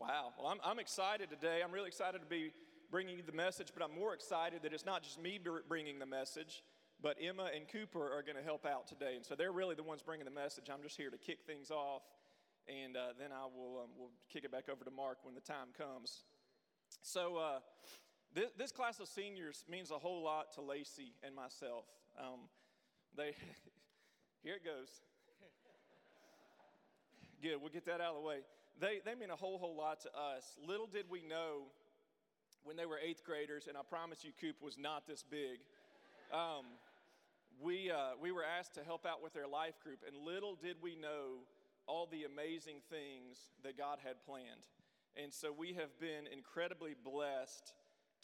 Wow. 0.00 0.32
Well, 0.38 0.46
I'm, 0.46 0.58
I'm 0.64 0.78
excited 0.78 1.28
today. 1.28 1.60
I'm 1.62 1.70
really 1.70 1.88
excited 1.88 2.22
to 2.22 2.26
be 2.26 2.52
bringing 2.90 3.18
you 3.18 3.22
the 3.22 3.36
message, 3.36 3.68
but 3.76 3.84
I'm 3.84 3.94
more 3.94 4.14
excited 4.14 4.62
that 4.62 4.72
it's 4.72 4.86
not 4.86 5.02
just 5.02 5.20
me 5.20 5.38
bringing 5.68 5.98
the 5.98 6.06
message, 6.06 6.62
but 7.02 7.18
Emma 7.20 7.50
and 7.54 7.68
Cooper 7.68 8.00
are 8.00 8.22
going 8.22 8.36
to 8.36 8.42
help 8.42 8.64
out 8.64 8.86
today. 8.86 9.12
And 9.16 9.26
so 9.26 9.34
they're 9.34 9.52
really 9.52 9.74
the 9.74 9.82
ones 9.82 10.00
bringing 10.02 10.24
the 10.24 10.30
message. 10.30 10.70
I'm 10.72 10.82
just 10.82 10.96
here 10.96 11.10
to 11.10 11.18
kick 11.18 11.40
things 11.46 11.70
off, 11.70 12.00
and 12.66 12.96
uh, 12.96 13.12
then 13.18 13.28
I 13.30 13.44
will 13.44 13.82
um, 13.84 13.90
we'll 13.98 14.12
kick 14.32 14.44
it 14.44 14.50
back 14.50 14.70
over 14.70 14.86
to 14.86 14.90
Mark 14.90 15.18
when 15.22 15.34
the 15.34 15.42
time 15.42 15.68
comes. 15.76 16.24
So, 17.02 17.36
uh, 17.36 17.58
this, 18.34 18.50
this, 18.56 18.72
class 18.72 19.00
of 19.00 19.08
seniors 19.08 19.64
means 19.68 19.90
a 19.90 19.98
whole 19.98 20.22
lot 20.22 20.54
to 20.54 20.62
Lacey 20.62 21.12
and 21.22 21.34
myself. 21.34 21.84
Um, 22.18 22.48
they, 23.16 23.34
here 24.42 24.54
it 24.54 24.64
goes. 24.64 24.88
Good, 27.42 27.60
we'll 27.60 27.70
get 27.70 27.84
that 27.84 28.00
out 28.00 28.14
of 28.14 28.22
the 28.22 28.26
way. 28.26 28.38
They, 28.80 29.00
they 29.04 29.14
mean 29.14 29.28
a 29.30 29.36
whole, 29.36 29.58
whole 29.58 29.76
lot 29.76 30.00
to 30.02 30.08
us. 30.08 30.56
Little 30.66 30.86
did 30.86 31.04
we 31.10 31.20
know 31.20 31.68
when 32.64 32.76
they 32.76 32.86
were 32.86 32.98
eighth 32.98 33.24
graders, 33.24 33.66
and 33.68 33.76
I 33.76 33.82
promise 33.86 34.24
you, 34.24 34.32
Coop 34.40 34.56
was 34.62 34.78
not 34.78 35.06
this 35.06 35.22
big. 35.22 35.60
Um, 36.32 36.64
we, 37.60 37.90
uh, 37.90 38.16
we 38.20 38.32
were 38.32 38.44
asked 38.44 38.74
to 38.74 38.84
help 38.84 39.04
out 39.04 39.22
with 39.22 39.34
their 39.34 39.46
life 39.46 39.74
group, 39.84 40.00
and 40.06 40.16
little 40.16 40.54
did 40.56 40.76
we 40.80 40.96
know 40.96 41.44
all 41.86 42.08
the 42.10 42.24
amazing 42.24 42.80
things 42.88 43.52
that 43.64 43.76
God 43.76 43.98
had 44.02 44.24
planned. 44.24 44.64
And 45.16 45.32
so 45.32 45.52
we 45.52 45.74
have 45.74 45.92
been 46.00 46.24
incredibly 46.32 46.94
blessed 46.94 47.74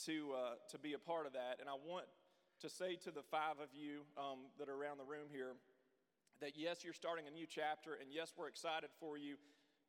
to, 0.07 0.33
uh, 0.33 0.55
to 0.71 0.79
be 0.79 0.95
a 0.95 0.99
part 0.99 1.27
of 1.27 1.33
that. 1.35 1.59
And 1.61 1.69
I 1.69 1.75
want 1.75 2.07
to 2.61 2.71
say 2.71 2.97
to 3.05 3.11
the 3.11 3.23
five 3.23 3.61
of 3.61 3.69
you 3.75 4.09
um, 4.17 4.49
that 4.59 4.69
are 4.69 4.77
around 4.77 4.99
the 4.99 5.05
room 5.05 5.29
here, 5.31 5.53
that 6.41 6.53
yes, 6.57 6.85
you're 6.85 6.95
starting 6.97 7.27
a 7.27 7.31
new 7.31 7.47
chapter, 7.49 7.95
and 8.01 8.09
yes, 8.13 8.33
we're 8.39 8.49
excited 8.49 8.89
for 9.01 9.19
you, 9.19 9.37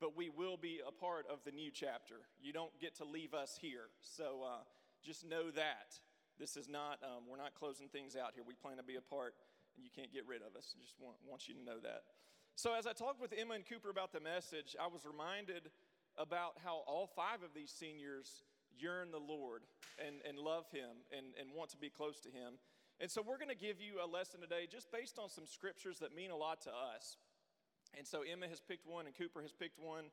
but 0.00 0.16
we 0.16 0.28
will 0.28 0.56
be 0.56 0.80
a 0.86 0.92
part 0.92 1.26
of 1.30 1.38
the 1.44 1.50
new 1.50 1.70
chapter. 1.70 2.16
You 2.40 2.52
don't 2.52 2.72
get 2.80 2.96
to 2.96 3.04
leave 3.04 3.34
us 3.34 3.58
here. 3.60 3.90
So 4.00 4.42
uh, 4.46 4.62
just 5.02 5.26
know 5.26 5.50
that. 5.50 5.98
This 6.38 6.56
is 6.56 6.68
not, 6.68 6.98
um, 7.02 7.26
we're 7.28 7.36
not 7.38 7.54
closing 7.54 7.88
things 7.88 8.14
out 8.14 8.30
here. 8.34 8.44
We 8.46 8.54
plan 8.54 8.76
to 8.76 8.82
be 8.82 8.94
a 8.94 9.02
part, 9.02 9.34
and 9.76 9.84
you 9.84 9.90
can't 9.94 10.12
get 10.12 10.22
rid 10.26 10.42
of 10.42 10.54
us. 10.56 10.74
I 10.74 10.80
just 10.80 10.94
want, 11.00 11.16
want 11.26 11.48
you 11.48 11.54
to 11.54 11.62
know 11.62 11.80
that. 11.82 12.02
So, 12.54 12.74
as 12.74 12.86
I 12.86 12.92
talked 12.92 13.20
with 13.20 13.34
Emma 13.36 13.54
and 13.54 13.66
Cooper 13.66 13.90
about 13.90 14.12
the 14.12 14.20
message, 14.20 14.76
I 14.80 14.86
was 14.86 15.06
reminded 15.06 15.70
about 16.16 16.58
how 16.64 16.82
all 16.86 17.06
five 17.06 17.42
of 17.42 17.54
these 17.54 17.70
seniors 17.70 18.42
yearn 18.78 19.10
the 19.10 19.18
Lord 19.18 19.62
and, 19.98 20.16
and 20.28 20.38
love 20.38 20.70
Him 20.70 21.02
and, 21.16 21.26
and 21.38 21.50
want 21.54 21.70
to 21.70 21.76
be 21.76 21.90
close 21.90 22.20
to 22.20 22.30
Him. 22.30 22.58
And 23.00 23.10
so 23.10 23.22
we're 23.22 23.38
going 23.38 23.54
to 23.54 23.58
give 23.58 23.80
you 23.80 24.02
a 24.02 24.06
lesson 24.06 24.40
today 24.40 24.66
just 24.70 24.90
based 24.90 25.18
on 25.18 25.30
some 25.30 25.46
scriptures 25.46 25.98
that 26.00 26.14
mean 26.14 26.30
a 26.30 26.36
lot 26.36 26.62
to 26.62 26.70
us. 26.70 27.16
And 27.96 28.06
so 28.06 28.22
Emma 28.22 28.48
has 28.48 28.60
picked 28.60 28.86
one, 28.86 29.06
and 29.06 29.14
Cooper 29.16 29.42
has 29.42 29.52
picked 29.52 29.78
one, 29.78 30.04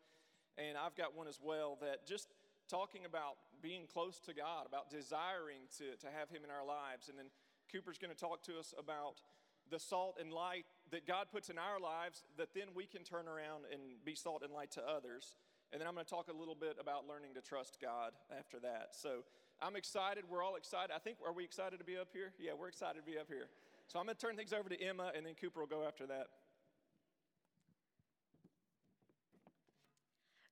and 0.58 0.78
I've 0.78 0.96
got 0.96 1.16
one 1.16 1.28
as 1.28 1.40
well 1.44 1.78
that 1.82 2.08
just 2.08 2.30
talking 2.70 3.06
about 3.06 3.36
being 3.62 3.86
close 3.92 4.20
to 4.26 4.34
God, 4.34 4.66
about 4.68 4.90
desiring 4.90 5.68
to, 5.78 5.96
to 6.02 6.08
have 6.12 6.30
Him 6.30 6.44
in 6.44 6.50
our 6.50 6.66
lives. 6.66 7.10
And 7.10 7.18
then 7.18 7.28
Cooper's 7.72 7.98
going 7.98 8.14
to 8.14 8.20
talk 8.20 8.44
to 8.44 8.58
us 8.58 8.74
about 8.78 9.22
the 9.70 9.80
salt 9.80 10.18
and 10.20 10.32
light 10.32 10.66
that 10.92 11.08
God 11.08 11.28
puts 11.32 11.50
in 11.50 11.58
our 11.58 11.80
lives 11.80 12.24
that 12.38 12.54
then 12.54 12.70
we 12.76 12.86
can 12.86 13.04
turn 13.04 13.28
around 13.28 13.66
and 13.72 13.82
be 14.06 14.16
salt 14.16 14.44
and 14.44 14.54
light 14.54 14.72
to 14.72 14.84
others. 14.88 15.36
And 15.72 15.82
then 15.82 15.88
I'm 15.88 15.96
going 15.96 16.06
to 16.06 16.10
talk 16.10 16.30
a 16.30 16.38
little 16.38 16.56
bit 16.56 16.78
about 16.80 17.08
learning 17.08 17.34
to 17.36 17.42
trust 17.42 17.78
God 17.82 18.14
after 18.38 18.60
that. 18.60 18.90
So 18.94 19.26
I'm 19.62 19.76
excited. 19.76 20.24
We're 20.30 20.44
all 20.44 20.56
excited. 20.56 20.92
I 20.96 21.00
think, 21.00 21.18
are 21.26 21.34
we 21.34 21.44
excited 21.44 21.80
to 21.80 21.86
be 21.86 21.98
up 21.98 22.10
here? 22.14 22.32
Yeah, 22.40 22.52
we're 22.58 22.68
excited 22.68 23.00
to 23.00 23.12
be 23.12 23.18
up 23.18 23.28
here. 23.28 23.50
So 23.88 24.00
I'm 24.00 24.06
going 24.06 24.16
to 24.16 24.22
turn 24.22 24.36
things 24.36 24.54
over 24.54 24.70
to 24.70 24.82
Emma, 24.82 25.12
and 25.16 25.26
then 25.26 25.34
Cooper 25.40 25.60
will 25.60 25.68
go 25.68 25.86
after 25.86 26.06
that. 26.08 26.28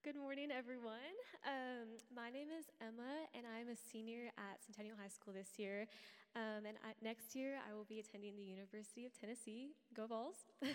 Good 0.03 0.19
morning, 0.19 0.51
everyone. 0.51 1.15
Um, 1.47 1.95
my 2.13 2.27
name 2.27 2.51
is 2.51 2.67
Emma, 2.83 3.23
and 3.31 3.47
I'm 3.47 3.71
a 3.71 3.79
senior 3.79 4.35
at 4.35 4.59
Centennial 4.59 4.99
High 4.99 5.07
School 5.07 5.31
this 5.31 5.55
year. 5.55 5.87
Um, 6.35 6.67
and 6.67 6.75
I, 6.83 6.91
next 6.99 7.31
year, 7.39 7.55
I 7.63 7.71
will 7.71 7.87
be 7.87 8.03
attending 8.03 8.35
the 8.35 8.43
University 8.43 9.05
of 9.05 9.15
Tennessee. 9.15 9.71
Go 9.95 10.05
Vols! 10.07 10.43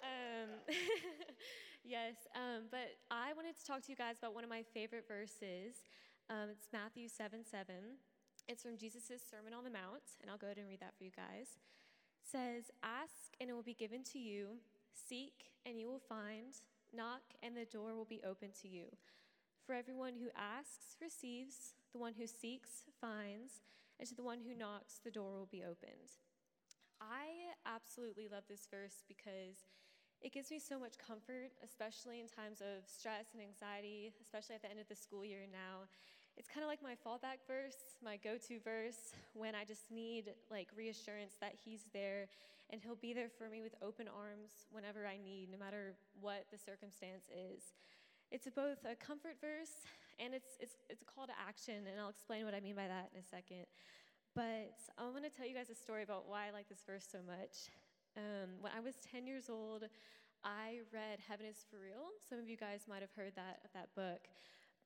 Um, 0.00 0.48
yes, 1.84 2.16
um, 2.34 2.72
but 2.72 2.96
I 3.12 3.36
wanted 3.36 3.54
to 3.60 3.64
talk 3.66 3.84
to 3.84 3.92
you 3.92 3.96
guys 4.00 4.16
about 4.16 4.34
one 4.34 4.42
of 4.42 4.48
my 4.48 4.64
favorite 4.72 5.04
verses. 5.06 5.84
Um, 6.30 6.48
it's 6.50 6.72
Matthew 6.72 7.06
7 7.06 7.44
7. 7.44 8.00
It's 8.48 8.62
from 8.62 8.78
Jesus' 8.78 9.20
Sermon 9.20 9.52
on 9.52 9.62
the 9.62 9.70
Mount, 9.70 10.16
and 10.22 10.30
I'll 10.30 10.40
go 10.40 10.46
ahead 10.46 10.56
and 10.56 10.66
read 10.66 10.80
that 10.80 10.96
for 10.96 11.04
you 11.04 11.12
guys. 11.14 11.60
It 12.16 12.24
says, 12.24 12.72
Ask, 12.82 13.36
and 13.38 13.50
it 13.50 13.52
will 13.52 13.62
be 13.62 13.76
given 13.76 14.02
to 14.16 14.18
you. 14.18 14.56
Seek, 14.96 15.52
and 15.66 15.78
you 15.78 15.86
will 15.86 16.00
find. 16.00 16.56
Knock, 16.94 17.22
and 17.42 17.56
the 17.56 17.64
door 17.64 17.94
will 17.94 18.04
be 18.04 18.22
open 18.26 18.50
to 18.62 18.68
you. 18.68 18.86
For 19.64 19.74
everyone 19.74 20.14
who 20.14 20.30
asks 20.36 20.96
receives, 21.00 21.74
the 21.92 21.98
one 21.98 22.14
who 22.18 22.26
seeks 22.26 22.84
finds, 23.00 23.62
and 23.98 24.08
to 24.08 24.14
the 24.14 24.22
one 24.22 24.40
who 24.40 24.58
knocks, 24.58 25.00
the 25.02 25.10
door 25.10 25.32
will 25.32 25.48
be 25.50 25.62
opened. 25.62 26.18
I 27.00 27.54
absolutely 27.64 28.28
love 28.28 28.44
this 28.48 28.66
verse 28.70 29.04
because 29.06 29.68
it 30.20 30.32
gives 30.32 30.50
me 30.50 30.58
so 30.58 30.78
much 30.78 30.98
comfort, 30.98 31.52
especially 31.64 32.20
in 32.20 32.26
times 32.28 32.60
of 32.60 32.84
stress 32.84 33.32
and 33.32 33.42
anxiety, 33.42 34.12
especially 34.20 34.54
at 34.54 34.62
the 34.62 34.70
end 34.70 34.80
of 34.80 34.88
the 34.88 34.96
school 34.96 35.24
year 35.24 35.46
now. 35.50 35.88
It's 36.36 36.48
kind 36.48 36.62
of 36.62 36.68
like 36.68 36.82
my 36.82 36.94
fallback 36.94 37.40
verse, 37.46 37.96
my 38.04 38.16
go 38.16 38.36
to 38.36 38.60
verse, 38.60 39.12
when 39.34 39.54
I 39.54 39.64
just 39.64 39.90
need 39.90 40.32
like 40.50 40.68
reassurance 40.76 41.34
that 41.40 41.54
He's 41.64 41.84
there 41.92 42.28
and 42.70 42.80
He'll 42.80 42.96
be 42.96 43.12
there 43.12 43.28
for 43.28 43.48
me 43.48 43.62
with 43.62 43.74
open 43.82 44.06
arms 44.08 44.66
whenever 44.70 45.06
I 45.06 45.18
need, 45.18 45.50
no 45.50 45.58
matter 45.58 45.94
what 46.20 46.46
the 46.50 46.58
circumstance 46.58 47.26
is. 47.28 47.74
It's 48.30 48.46
both 48.54 48.78
a 48.86 48.94
comfort 48.94 49.36
verse 49.40 49.84
and 50.22 50.34
it's, 50.34 50.56
it's, 50.60 50.76
it's 50.88 51.02
a 51.02 51.04
call 51.04 51.26
to 51.26 51.32
action, 51.34 51.88
and 51.88 51.98
I'll 51.98 52.10
explain 52.10 52.44
what 52.44 52.54
I 52.54 52.60
mean 52.60 52.76
by 52.76 52.86
that 52.86 53.10
in 53.14 53.20
a 53.20 53.24
second. 53.24 53.64
But 54.34 54.76
I 54.98 55.08
want 55.10 55.24
to 55.24 55.30
tell 55.30 55.48
you 55.48 55.54
guys 55.54 55.70
a 55.70 55.74
story 55.74 56.04
about 56.04 56.28
why 56.28 56.46
I 56.46 56.50
like 56.52 56.68
this 56.68 56.84
verse 56.86 57.08
so 57.10 57.18
much. 57.26 57.72
Um, 58.16 58.60
when 58.60 58.70
I 58.76 58.80
was 58.80 58.94
10 59.10 59.26
years 59.26 59.48
old, 59.48 59.84
I 60.44 60.80
read 60.92 61.18
Heaven 61.26 61.46
is 61.46 61.64
for 61.68 61.80
Real. 61.80 62.12
Some 62.28 62.38
of 62.38 62.48
you 62.48 62.56
guys 62.56 62.84
might 62.88 63.00
have 63.00 63.10
heard 63.16 63.32
that, 63.36 63.60
that 63.74 63.88
book. 63.96 64.28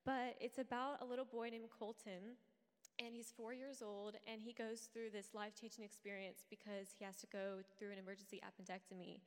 But 0.07 0.37
it's 0.41 0.59
about 0.59 1.03
a 1.03 1.05
little 1.05 1.25
boy 1.25 1.51
named 1.51 1.69
Colton, 1.77 2.39
and 3.05 3.15
he's 3.15 3.33
four 3.37 3.53
years 3.53 3.83
old, 3.83 4.17
and 4.27 4.41
he 4.41 4.53
goes 4.53 4.89
through 4.93 5.11
this 5.11 5.35
life 5.35 5.53
changing 5.59 5.85
experience 5.85 6.47
because 6.49 6.89
he 6.99 7.05
has 7.05 7.17
to 7.21 7.27
go 7.27 7.61
through 7.79 7.93
an 7.93 7.99
emergency 7.99 8.41
appendectomy. 8.41 9.21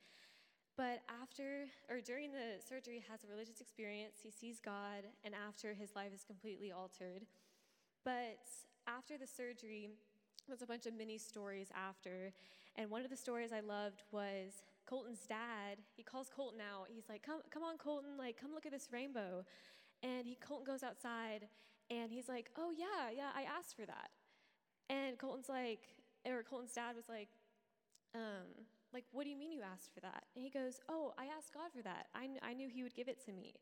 But 0.76 1.02
after 1.22 1.66
or 1.90 2.00
during 2.00 2.30
the 2.30 2.62
surgery, 2.62 3.02
he 3.02 3.10
has 3.10 3.24
a 3.24 3.28
religious 3.28 3.60
experience. 3.60 4.18
He 4.22 4.30
sees 4.30 4.60
God, 4.60 5.06
and 5.24 5.34
after 5.34 5.74
his 5.74 5.94
life 5.96 6.14
is 6.14 6.24
completely 6.24 6.70
altered. 6.70 7.26
But 8.04 8.38
after 8.86 9.18
the 9.18 9.26
surgery, 9.26 9.90
there's 10.46 10.62
a 10.62 10.66
bunch 10.66 10.86
of 10.86 10.94
mini 10.94 11.18
stories 11.18 11.68
after. 11.74 12.32
And 12.76 12.90
one 12.90 13.02
of 13.02 13.10
the 13.10 13.16
stories 13.16 13.52
I 13.52 13.60
loved 13.60 14.02
was 14.12 14.62
Colton's 14.86 15.26
dad. 15.28 15.78
He 15.96 16.02
calls 16.02 16.30
Colton 16.34 16.60
out. 16.60 16.86
He's 16.88 17.08
like, 17.08 17.22
"Come, 17.22 17.42
come 17.50 17.62
on, 17.62 17.76
Colton! 17.76 18.16
Like, 18.16 18.40
come 18.40 18.54
look 18.54 18.66
at 18.66 18.72
this 18.72 18.88
rainbow." 18.92 19.44
And 20.02 20.26
he 20.26 20.36
Colton 20.36 20.64
goes 20.64 20.84
outside, 20.84 21.48
and 21.90 22.12
he's 22.12 22.28
like, 22.28 22.50
"Oh 22.56 22.70
yeah, 22.70 23.10
yeah, 23.14 23.30
I 23.34 23.42
asked 23.42 23.76
for 23.76 23.86
that." 23.86 24.10
And 24.90 25.18
Colton's 25.18 25.48
like, 25.48 25.84
or 26.26 26.42
Colton's 26.42 26.72
dad 26.72 26.96
was 26.96 27.08
like, 27.08 27.28
um, 28.14 28.66
"Like, 28.92 29.04
what 29.12 29.24
do 29.24 29.30
you 29.30 29.36
mean 29.36 29.52
you 29.52 29.62
asked 29.62 29.92
for 29.94 30.00
that?" 30.00 30.24
And 30.34 30.44
he 30.44 30.50
goes, 30.50 30.80
"Oh, 30.88 31.12
I 31.18 31.26
asked 31.26 31.52
God 31.52 31.70
for 31.74 31.82
that. 31.82 32.06
I, 32.14 32.28
I 32.42 32.54
knew 32.54 32.68
He 32.68 32.82
would 32.82 32.94
give 32.94 33.08
it 33.08 33.24
to 33.26 33.32
me." 33.32 33.54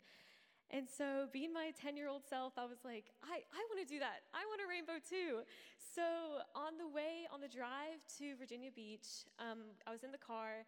And 0.71 0.89
so, 0.91 1.29
being 1.33 1.53
my 1.53 1.71
10 1.81 1.97
year 1.97 2.09
old 2.09 2.27
self, 2.27 2.55
I 2.59 2.65
was 2.67 2.83
like, 2.85 3.13
I, 3.23 3.39
I 3.55 3.61
want 3.71 3.87
to 3.87 3.87
do 3.87 4.01
that. 4.01 4.27
I 4.35 4.43
want 4.51 4.59
a 4.59 4.69
rainbow 4.69 4.99
too. 4.99 5.47
So, 5.79 6.43
on 6.59 6.77
the 6.77 6.89
way, 6.89 7.23
on 7.31 7.41
the 7.41 7.47
drive 7.47 8.03
to 8.19 8.35
Virginia 8.35 8.71
Beach, 8.75 9.31
um, 9.39 9.71
I 9.87 9.93
was 9.93 10.03
in 10.03 10.11
the 10.11 10.19
car 10.19 10.67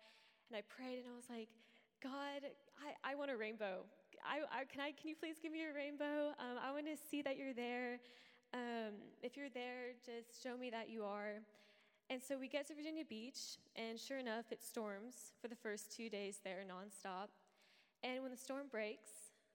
and 0.49 0.55
I 0.55 0.63
prayed 0.71 1.03
and 1.03 1.11
I 1.11 1.17
was 1.19 1.27
like, 1.27 1.51
God, 2.01 2.47
I, 2.79 3.13
I 3.13 3.15
want 3.17 3.33
a 3.33 3.37
rainbow. 3.37 3.83
I, 4.25 4.61
I, 4.61 4.65
can, 4.65 4.81
I, 4.81 4.93
can 4.93 5.11
you 5.11 5.17
please 5.17 5.37
give 5.43 5.53
me 5.53 5.63
a 5.65 5.75
rainbow? 5.75 6.35
Um, 6.39 6.59
I 6.63 6.73
want 6.73 6.87
to 6.87 6.97
see 7.11 7.23
that 7.23 7.37
you're 7.37 7.55
there. 7.55 7.99
Um, 8.55 8.95
if 9.23 9.37
you're 9.37 9.51
there, 9.53 9.93
just 10.05 10.43
show 10.43 10.57
me 10.57 10.71
that 10.71 10.89
you 10.89 11.05
are. 11.05 11.41
And 12.11 12.23
so 12.23 12.39
we 12.39 12.49
get 12.49 12.67
to 12.69 12.75
Virginia 12.75 13.05
Beach, 13.05 13.59
and 13.77 13.99
sure 13.99 14.17
enough, 14.17 14.47
it 14.51 14.63
storms 14.65 15.37
for 15.43 15.49
the 15.49 15.57
first 15.57 15.95
two 15.95 16.09
days 16.09 16.41
there 16.43 16.65
nonstop. 16.65 17.29
And 18.03 18.23
when 18.23 18.31
the 18.31 18.37
storm 18.37 18.67
breaks, 18.71 19.11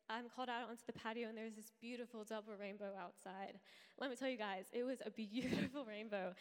I'm 0.10 0.26
called 0.30 0.50
out 0.50 0.70
onto 0.70 0.84
the 0.86 0.94
patio, 0.94 1.30
and 1.30 1.38
there's 1.38 1.56
this 1.56 1.72
beautiful 1.82 2.24
double 2.24 2.54
rainbow 2.60 2.92
outside. 3.00 3.58
Let 4.00 4.12
me 4.12 4.16
tell 4.16 4.30
you 4.30 4.38
guys, 4.38 4.66
it 4.72 4.84
was 4.84 5.00
a 5.06 5.10
beautiful 5.10 5.86
rainbow. 5.88 6.34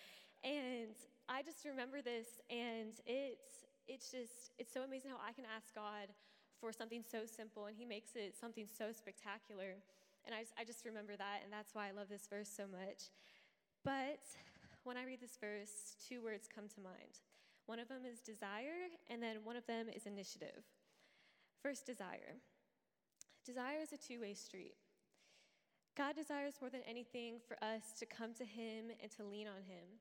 And 0.44 0.92
I 1.28 1.42
just 1.42 1.64
remember 1.64 2.02
this, 2.02 2.26
and 2.50 2.92
it's, 3.06 3.64
it's 3.88 4.10
just, 4.10 4.52
it's 4.58 4.72
so 4.72 4.82
amazing 4.82 5.12
how 5.12 5.18
I 5.26 5.32
can 5.32 5.44
ask 5.56 5.74
God 5.74 6.12
for 6.62 6.72
something 6.72 7.02
so 7.02 7.26
simple, 7.26 7.66
and 7.66 7.74
He 7.76 7.84
makes 7.84 8.14
it 8.14 8.38
something 8.38 8.70
so 8.70 8.94
spectacular. 8.94 9.82
And 10.24 10.30
I 10.32 10.46
just, 10.46 10.54
I 10.56 10.62
just 10.62 10.86
remember 10.86 11.18
that, 11.18 11.42
and 11.42 11.52
that's 11.52 11.74
why 11.74 11.88
I 11.88 11.90
love 11.90 12.06
this 12.08 12.30
verse 12.30 12.48
so 12.48 12.70
much. 12.70 13.10
But 13.84 14.22
when 14.84 14.96
I 14.96 15.04
read 15.04 15.20
this 15.20 15.36
verse, 15.40 15.98
two 15.98 16.22
words 16.22 16.46
come 16.46 16.68
to 16.68 16.80
mind. 16.80 17.18
One 17.66 17.80
of 17.80 17.88
them 17.88 18.06
is 18.06 18.20
desire, 18.20 18.86
and 19.10 19.20
then 19.20 19.42
one 19.42 19.56
of 19.56 19.66
them 19.66 19.86
is 19.90 20.06
initiative. 20.06 20.62
First, 21.60 21.84
desire. 21.84 22.38
Desire 23.44 23.82
is 23.82 23.92
a 23.92 23.98
two 23.98 24.20
way 24.20 24.34
street. 24.34 24.74
God 25.96 26.14
desires 26.14 26.54
more 26.60 26.70
than 26.70 26.86
anything 26.88 27.42
for 27.46 27.58
us 27.62 27.90
to 27.98 28.06
come 28.06 28.34
to 28.34 28.44
Him 28.44 28.94
and 29.02 29.10
to 29.18 29.24
lean 29.24 29.48
on 29.48 29.66
Him. 29.66 29.98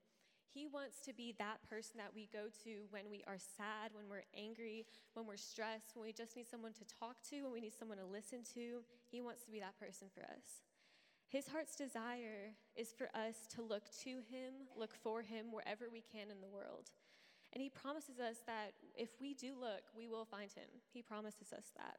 He 0.52 0.66
wants 0.66 1.00
to 1.06 1.14
be 1.14 1.34
that 1.38 1.62
person 1.68 1.96
that 1.96 2.12
we 2.14 2.28
go 2.30 2.52
to 2.64 2.84
when 2.90 3.08
we 3.10 3.24
are 3.26 3.38
sad, 3.38 3.92
when 3.94 4.08
we're 4.08 4.28
angry, 4.36 4.84
when 5.14 5.26
we're 5.26 5.38
stressed, 5.38 5.96
when 5.96 6.04
we 6.04 6.12
just 6.12 6.36
need 6.36 6.46
someone 6.46 6.72
to 6.74 6.84
talk 6.84 7.16
to, 7.30 7.42
when 7.42 7.52
we 7.52 7.60
need 7.60 7.72
someone 7.72 7.96
to 7.96 8.04
listen 8.04 8.40
to. 8.54 8.84
He 9.10 9.22
wants 9.22 9.44
to 9.44 9.50
be 9.50 9.60
that 9.60 9.78
person 9.80 10.08
for 10.12 10.20
us. 10.24 10.60
His 11.28 11.48
heart's 11.48 11.74
desire 11.74 12.52
is 12.76 12.92
for 12.92 13.08
us 13.16 13.48
to 13.56 13.62
look 13.62 13.84
to 14.04 14.20
Him, 14.28 14.68
look 14.76 14.94
for 14.94 15.22
Him 15.22 15.46
wherever 15.50 15.88
we 15.90 16.02
can 16.02 16.30
in 16.30 16.42
the 16.42 16.48
world. 16.52 16.90
And 17.54 17.62
He 17.62 17.70
promises 17.70 18.20
us 18.20 18.36
that 18.46 18.72
if 18.94 19.08
we 19.18 19.32
do 19.32 19.54
look, 19.58 19.88
we 19.96 20.06
will 20.06 20.26
find 20.26 20.52
Him. 20.52 20.68
He 20.92 21.00
promises 21.00 21.50
us 21.54 21.72
that. 21.78 21.96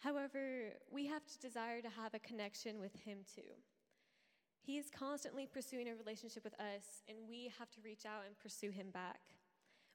However, 0.00 0.74
we 0.90 1.06
have 1.06 1.24
to 1.26 1.38
desire 1.38 1.80
to 1.80 1.88
have 1.88 2.14
a 2.14 2.18
connection 2.18 2.80
with 2.80 2.94
Him 3.04 3.18
too. 3.32 3.54
He 4.66 4.78
is 4.78 4.90
constantly 4.90 5.46
pursuing 5.46 5.86
a 5.88 5.94
relationship 5.94 6.42
with 6.42 6.58
us, 6.58 7.06
and 7.08 7.16
we 7.28 7.52
have 7.56 7.70
to 7.70 7.80
reach 7.84 8.04
out 8.04 8.26
and 8.26 8.36
pursue 8.36 8.70
him 8.70 8.90
back. 8.90 9.20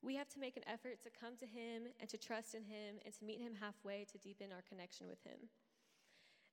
We 0.01 0.15
have 0.15 0.29
to 0.29 0.39
make 0.39 0.55
an 0.55 0.63
effort 0.65 1.03
to 1.03 1.09
come 1.11 1.35
to 1.39 1.45
him 1.45 1.91
and 1.99 2.09
to 2.09 2.17
trust 2.17 2.55
in 2.55 2.63
him 2.63 2.95
and 3.03 3.13
to 3.13 3.25
meet 3.25 3.41
him 3.41 3.51
halfway 3.59 4.07
to 4.09 4.17
deepen 4.17 4.47
our 4.53 4.63
connection 4.63 5.07
with 5.07 5.21
him. 5.25 5.51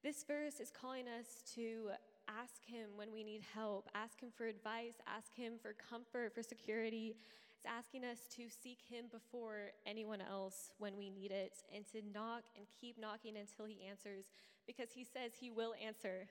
This 0.02 0.24
verse 0.24 0.58
is 0.58 0.72
calling 0.72 1.06
us 1.06 1.46
to 1.54 1.90
ask 2.26 2.66
him 2.66 2.90
when 2.96 3.12
we 3.12 3.22
need 3.22 3.42
help, 3.54 3.88
ask 3.94 4.20
him 4.20 4.30
for 4.36 4.46
advice, 4.46 4.94
ask 5.06 5.32
him 5.32 5.52
for 5.62 5.76
comfort, 5.88 6.34
for 6.34 6.42
security. 6.42 7.14
It's 7.54 7.66
asking 7.70 8.04
us 8.04 8.26
to 8.34 8.50
seek 8.50 8.80
him 8.82 9.04
before 9.12 9.70
anyone 9.86 10.20
else 10.20 10.72
when 10.78 10.96
we 10.98 11.08
need 11.08 11.30
it 11.30 11.62
and 11.72 11.86
to 11.92 12.02
knock 12.12 12.42
and 12.56 12.66
keep 12.80 12.98
knocking 12.98 13.36
until 13.36 13.66
he 13.66 13.86
answers 13.88 14.32
because 14.66 14.90
he 14.90 15.04
says 15.04 15.38
he 15.38 15.50
will 15.50 15.74
answer. 15.80 16.26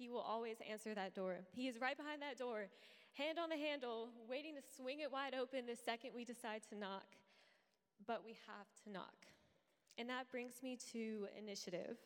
He 0.00 0.08
will 0.08 0.24
always 0.26 0.56
answer 0.68 0.94
that 0.94 1.14
door. 1.14 1.40
He 1.52 1.68
is 1.68 1.78
right 1.78 1.94
behind 1.94 2.22
that 2.22 2.38
door, 2.38 2.68
hand 3.12 3.38
on 3.38 3.50
the 3.50 3.56
handle, 3.58 4.08
waiting 4.26 4.54
to 4.54 4.62
swing 4.74 5.00
it 5.00 5.12
wide 5.12 5.34
open 5.38 5.66
the 5.66 5.76
second 5.76 6.12
we 6.16 6.24
decide 6.24 6.62
to 6.70 6.74
knock. 6.74 7.04
But 8.06 8.24
we 8.24 8.30
have 8.46 8.66
to 8.84 8.90
knock. 8.90 9.28
And 9.98 10.08
that 10.08 10.30
brings 10.30 10.62
me 10.62 10.78
to 10.94 11.26
initiative. 11.36 11.98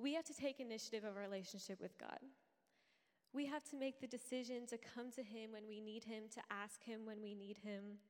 We 0.00 0.14
have 0.14 0.24
to 0.24 0.34
take 0.34 0.58
initiative 0.58 1.04
of 1.04 1.14
our 1.14 1.22
relationship 1.22 1.80
with 1.80 1.96
God. 1.98 2.18
We 3.32 3.46
have 3.46 3.62
to 3.70 3.76
make 3.76 4.00
the 4.00 4.08
decision 4.08 4.66
to 4.66 4.76
come 4.76 5.12
to 5.12 5.22
Him 5.22 5.52
when 5.52 5.68
we 5.68 5.80
need 5.80 6.02
Him, 6.02 6.24
to 6.34 6.40
ask 6.50 6.82
Him 6.82 7.06
when 7.06 7.22
we 7.22 7.36
need 7.36 7.58
Him. 7.58 8.00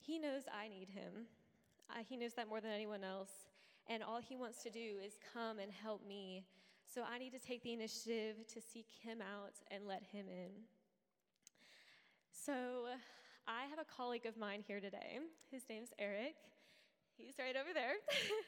He 0.00 0.18
knows 0.18 0.42
I 0.52 0.66
need 0.66 0.88
Him. 0.88 1.26
Uh, 1.88 2.02
he 2.04 2.16
knows 2.16 2.32
that 2.32 2.48
more 2.48 2.60
than 2.60 2.72
anyone 2.72 3.04
else. 3.04 3.30
And 3.86 4.02
all 4.02 4.18
He 4.18 4.34
wants 4.34 4.60
to 4.64 4.70
do 4.70 4.98
is 5.04 5.20
come 5.32 5.60
and 5.60 5.70
help 5.70 6.04
me 6.04 6.46
so 6.92 7.02
I 7.02 7.18
need 7.18 7.32
to 7.32 7.38
take 7.38 7.62
the 7.62 7.72
initiative 7.72 8.46
to 8.54 8.60
seek 8.60 8.86
him 9.02 9.18
out 9.20 9.54
and 9.70 9.86
let 9.86 10.02
him 10.02 10.26
in. 10.28 10.50
So 12.30 12.86
I 13.46 13.66
have 13.70 13.78
a 13.78 13.84
colleague 13.84 14.26
of 14.26 14.36
mine 14.36 14.62
here 14.66 14.80
today. 14.80 15.18
His 15.50 15.62
name's 15.68 15.90
Eric. 15.98 16.36
He's 17.16 17.34
right 17.38 17.56
over 17.56 17.72
there. 17.72 17.96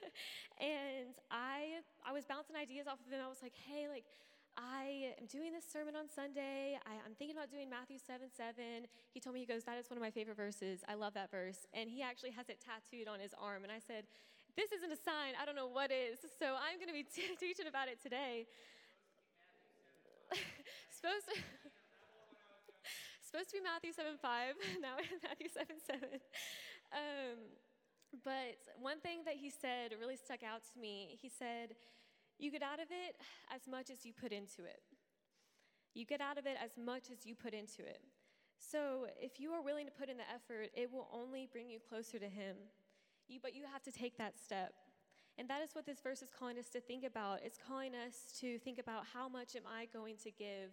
and 0.60 1.16
I 1.30 1.80
I 2.06 2.12
was 2.12 2.24
bouncing 2.24 2.56
ideas 2.56 2.86
off 2.86 3.00
of 3.04 3.10
him. 3.10 3.20
I 3.24 3.28
was 3.28 3.42
like, 3.42 3.54
hey, 3.54 3.88
like, 3.88 4.04
I 4.58 5.14
am 5.20 5.26
doing 5.26 5.52
this 5.52 5.64
sermon 5.64 5.94
on 5.94 6.10
Sunday. 6.10 6.78
I, 6.82 6.94
am 7.06 7.14
thinking 7.14 7.36
about 7.36 7.50
doing 7.50 7.70
Matthew 7.70 7.98
7 7.98 8.26
7. 8.34 8.90
He 9.14 9.20
told 9.20 9.34
me, 9.34 9.40
he 9.40 9.46
goes, 9.46 9.62
That 9.62 9.78
is 9.78 9.88
one 9.88 9.96
of 9.96 10.02
my 10.02 10.10
favorite 10.10 10.36
verses. 10.36 10.82
I 10.88 10.94
love 10.94 11.14
that 11.14 11.30
verse. 11.30 11.66
And 11.72 11.88
he 11.88 12.02
actually 12.02 12.34
has 12.34 12.48
it 12.48 12.58
tattooed 12.58 13.06
on 13.06 13.20
his 13.20 13.30
arm. 13.38 13.62
And 13.62 13.70
I 13.70 13.78
said, 13.78 14.10
this 14.58 14.74
isn't 14.74 14.90
a 14.90 14.98
sign. 14.98 15.38
I 15.38 15.46
don't 15.46 15.54
know 15.54 15.70
what 15.70 15.94
is. 15.94 16.18
So 16.34 16.58
I'm 16.58 16.82
going 16.82 16.90
to 16.90 16.98
be 16.98 17.06
t- 17.14 17.38
teaching 17.38 17.70
about 17.70 17.86
it 17.86 18.02
today. 18.02 18.50
supposed, 20.90 21.30
to, 21.30 21.38
supposed 23.22 23.54
to 23.54 23.62
be 23.62 23.62
Matthew 23.62 23.94
7 23.94 24.18
5. 24.18 24.82
Now 24.82 24.98
Matthew 25.22 25.46
7 25.46 25.78
7. 25.78 26.18
Um, 26.90 27.38
but 28.26 28.58
one 28.82 28.98
thing 28.98 29.22
that 29.30 29.38
he 29.38 29.46
said 29.46 29.94
really 29.94 30.18
stuck 30.18 30.42
out 30.42 30.66
to 30.74 30.80
me. 30.82 31.14
He 31.14 31.30
said, 31.30 31.78
You 32.42 32.50
get 32.50 32.66
out 32.66 32.82
of 32.82 32.90
it 32.90 33.14
as 33.54 33.70
much 33.70 33.94
as 33.94 34.02
you 34.02 34.10
put 34.10 34.34
into 34.34 34.66
it. 34.66 34.82
You 35.94 36.02
get 36.02 36.20
out 36.20 36.34
of 36.34 36.50
it 36.50 36.58
as 36.58 36.74
much 36.74 37.14
as 37.14 37.22
you 37.22 37.38
put 37.38 37.54
into 37.54 37.86
it. 37.86 38.02
So 38.58 39.06
if 39.22 39.38
you 39.38 39.54
are 39.54 39.62
willing 39.62 39.86
to 39.86 39.94
put 39.94 40.10
in 40.10 40.18
the 40.18 40.26
effort, 40.26 40.74
it 40.74 40.90
will 40.90 41.06
only 41.14 41.46
bring 41.46 41.70
you 41.70 41.78
closer 41.78 42.18
to 42.18 42.26
Him. 42.26 42.56
You, 43.28 43.40
but 43.42 43.54
you 43.54 43.64
have 43.70 43.82
to 43.82 43.92
take 43.92 44.16
that 44.18 44.38
step. 44.38 44.72
And 45.38 45.48
that 45.48 45.62
is 45.62 45.70
what 45.74 45.86
this 45.86 46.00
verse 46.00 46.22
is 46.22 46.30
calling 46.36 46.58
us 46.58 46.68
to 46.70 46.80
think 46.80 47.04
about. 47.04 47.40
It's 47.44 47.58
calling 47.58 47.92
us 47.94 48.32
to 48.40 48.58
think 48.58 48.78
about 48.78 49.04
how 49.14 49.28
much 49.28 49.54
am 49.54 49.62
I 49.66 49.86
going 49.92 50.16
to 50.24 50.30
give? 50.30 50.72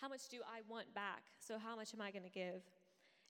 How 0.00 0.08
much 0.08 0.28
do 0.28 0.38
I 0.44 0.60
want 0.68 0.92
back? 0.94 1.22
So, 1.40 1.58
how 1.58 1.76
much 1.76 1.94
am 1.94 2.00
I 2.00 2.10
going 2.10 2.24
to 2.24 2.30
give? 2.30 2.62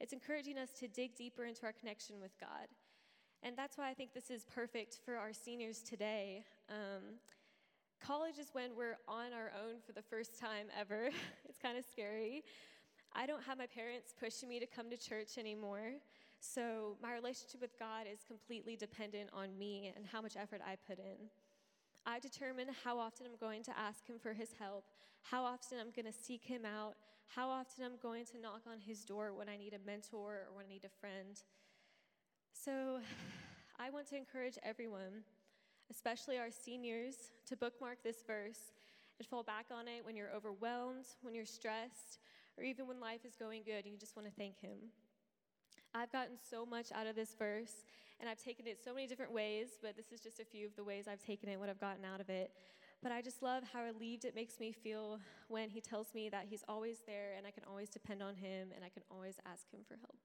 It's 0.01 0.13
encouraging 0.13 0.59
us 0.59 0.71
to 0.81 0.89
dig 0.89 1.15
deeper 1.15 1.45
into 1.45 1.65
our 1.65 1.73
connection 1.73 2.19
with 2.21 2.33
God. 2.41 2.67
And 3.45 3.57
that's 3.57 3.77
why 3.77 3.91
I 3.91 3.95
think 3.95 4.15
this 4.15 4.31
is 4.31 4.45
perfect 4.45 4.99
for 5.05 5.17
our 5.17 5.33
seniors 5.33 5.83
today. 5.83 6.45
Um, 6.69 7.19
college 8.05 8.39
is 8.39 8.49
when 8.53 8.71
we're 8.77 8.99
on 9.07 9.33
our 9.33 9.53
own 9.65 9.81
for 9.85 9.93
the 9.93 10.03
first 10.03 10.39
time 10.39 10.67
ever. 10.79 11.11
it's 11.49 11.59
kind 11.59 11.77
of 11.77 11.85
scary. 11.85 12.43
I 13.13 13.27
don't 13.27 13.43
have 13.43 13.59
my 13.59 13.67
parents 13.67 14.15
pushing 14.19 14.49
me 14.49 14.59
to 14.59 14.67
come 14.67 14.91
to 14.91 14.97
church 14.97 15.39
anymore. 15.39 15.93
So 16.43 16.97
my 17.00 17.15
relationship 17.15 17.61
with 17.61 17.79
God 17.79 18.06
is 18.12 18.25
completely 18.27 18.75
dependent 18.75 19.31
on 19.33 19.56
me 19.56 19.93
and 19.94 20.05
how 20.05 20.21
much 20.21 20.37
effort 20.37 20.61
I 20.67 20.75
put 20.89 20.99
in. 20.99 21.31
I 22.05 22.19
determine 22.19 22.67
how 22.83 22.99
often 22.99 23.27
I'm 23.27 23.39
going 23.39 23.62
to 23.62 23.79
ask 23.79 24.05
Him 24.09 24.17
for 24.21 24.33
His 24.33 24.49
help, 24.59 24.85
how 25.23 25.44
often 25.44 25.79
I'm 25.79 25.93
going 25.94 26.12
to 26.12 26.19
seek 26.19 26.43
Him 26.43 26.65
out, 26.65 26.94
how 27.29 27.49
often 27.49 27.85
I'm 27.85 27.97
going 28.03 28.25
to 28.27 28.41
knock 28.41 28.62
on 28.69 28.81
His 28.81 29.05
door 29.05 29.33
when 29.33 29.49
I 29.49 29.56
need 29.56 29.73
a 29.73 29.87
mentor 29.87 30.49
or 30.49 30.56
when 30.56 30.67
I 30.67 30.69
need 30.69 30.85
a 30.85 31.00
friend. 31.00 31.41
So 32.53 32.99
I 33.79 33.91
want 33.91 34.09
to 34.09 34.17
encourage 34.17 34.59
everyone, 34.65 35.23
especially 35.93 36.39
our 36.39 36.50
seniors, 36.50 37.15
to 37.47 37.56
bookmark 37.56 38.03
this 38.03 38.25
verse 38.27 38.73
and 39.21 39.29
fall 39.29 39.44
back 39.44 39.67
on 39.71 39.87
it 39.87 40.05
when 40.05 40.17
you're 40.17 40.35
overwhelmed, 40.35 41.06
when 41.23 41.37
you're 41.37 41.47
stressed, 41.47 42.19
or 42.59 42.65
even 42.65 42.89
when 42.89 42.99
life 42.99 43.25
is 43.25 43.37
going 43.37 43.62
good 43.65 43.85
and 43.85 43.93
you 43.93 43.99
just 43.99 44.17
want 44.17 44.27
to 44.27 44.35
thank 44.35 44.59
Him. 44.59 44.91
I've 45.94 46.11
gotten 46.11 46.37
so 46.50 46.65
much 46.65 46.91
out 46.93 47.06
of 47.06 47.15
this 47.15 47.35
verse, 47.39 47.85
and 48.19 48.29
I've 48.29 48.43
taken 48.43 48.67
it 48.67 48.79
so 48.83 48.94
many 48.94 49.06
different 49.06 49.33
ways, 49.33 49.69
but 49.83 49.94
this 49.97 50.11
is 50.11 50.21
just 50.21 50.41
a 50.41 50.44
few 50.44 50.67
of 50.67 50.75
the 50.75 50.85
ways 50.85 51.06
I've 51.06 51.25
taken 51.25 51.50
it, 51.50 51.59
what 51.59 51.69
I've 51.69 51.81
gotten 51.81 52.05
out 52.05 52.21
of 52.21 52.31
it. 52.31 52.50
But 53.03 53.12
I 53.12 53.21
just 53.21 53.43
love 53.43 53.65
how 53.73 53.83
relieved 53.83 54.25
it 54.25 54.34
makes 54.34 54.58
me 54.58 54.72
feel 54.72 55.19
when 55.49 55.69
he 55.69 55.81
tells 55.81 56.15
me 56.15 56.29
that 56.31 56.46
he's 56.49 56.65
always 56.69 56.99
there 57.06 57.34
and 57.37 57.46
I 57.46 57.51
can 57.51 57.65
always 57.69 57.91
depend 57.91 58.22
on 58.22 58.37
him 58.37 58.69
and 58.75 58.84
I 58.84 58.89
can 58.89 59.03
always 59.11 59.37
ask 59.44 59.70
him 59.70 59.81
for 59.87 59.96
help. 59.96 60.17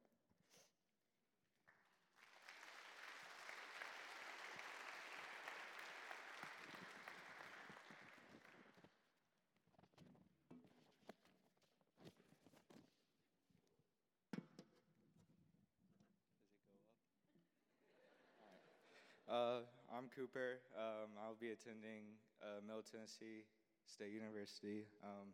Uh, 19.29 19.59
I'm 19.87 20.09
Cooper. 20.13 20.59
Um, 20.75 21.15
I'll 21.15 21.39
be 21.39 21.51
attending 21.51 22.19
uh, 22.43 22.59
Middle 22.65 22.83
Tennessee 22.83 23.47
State 23.85 24.11
University. 24.11 24.83
Um, 25.01 25.31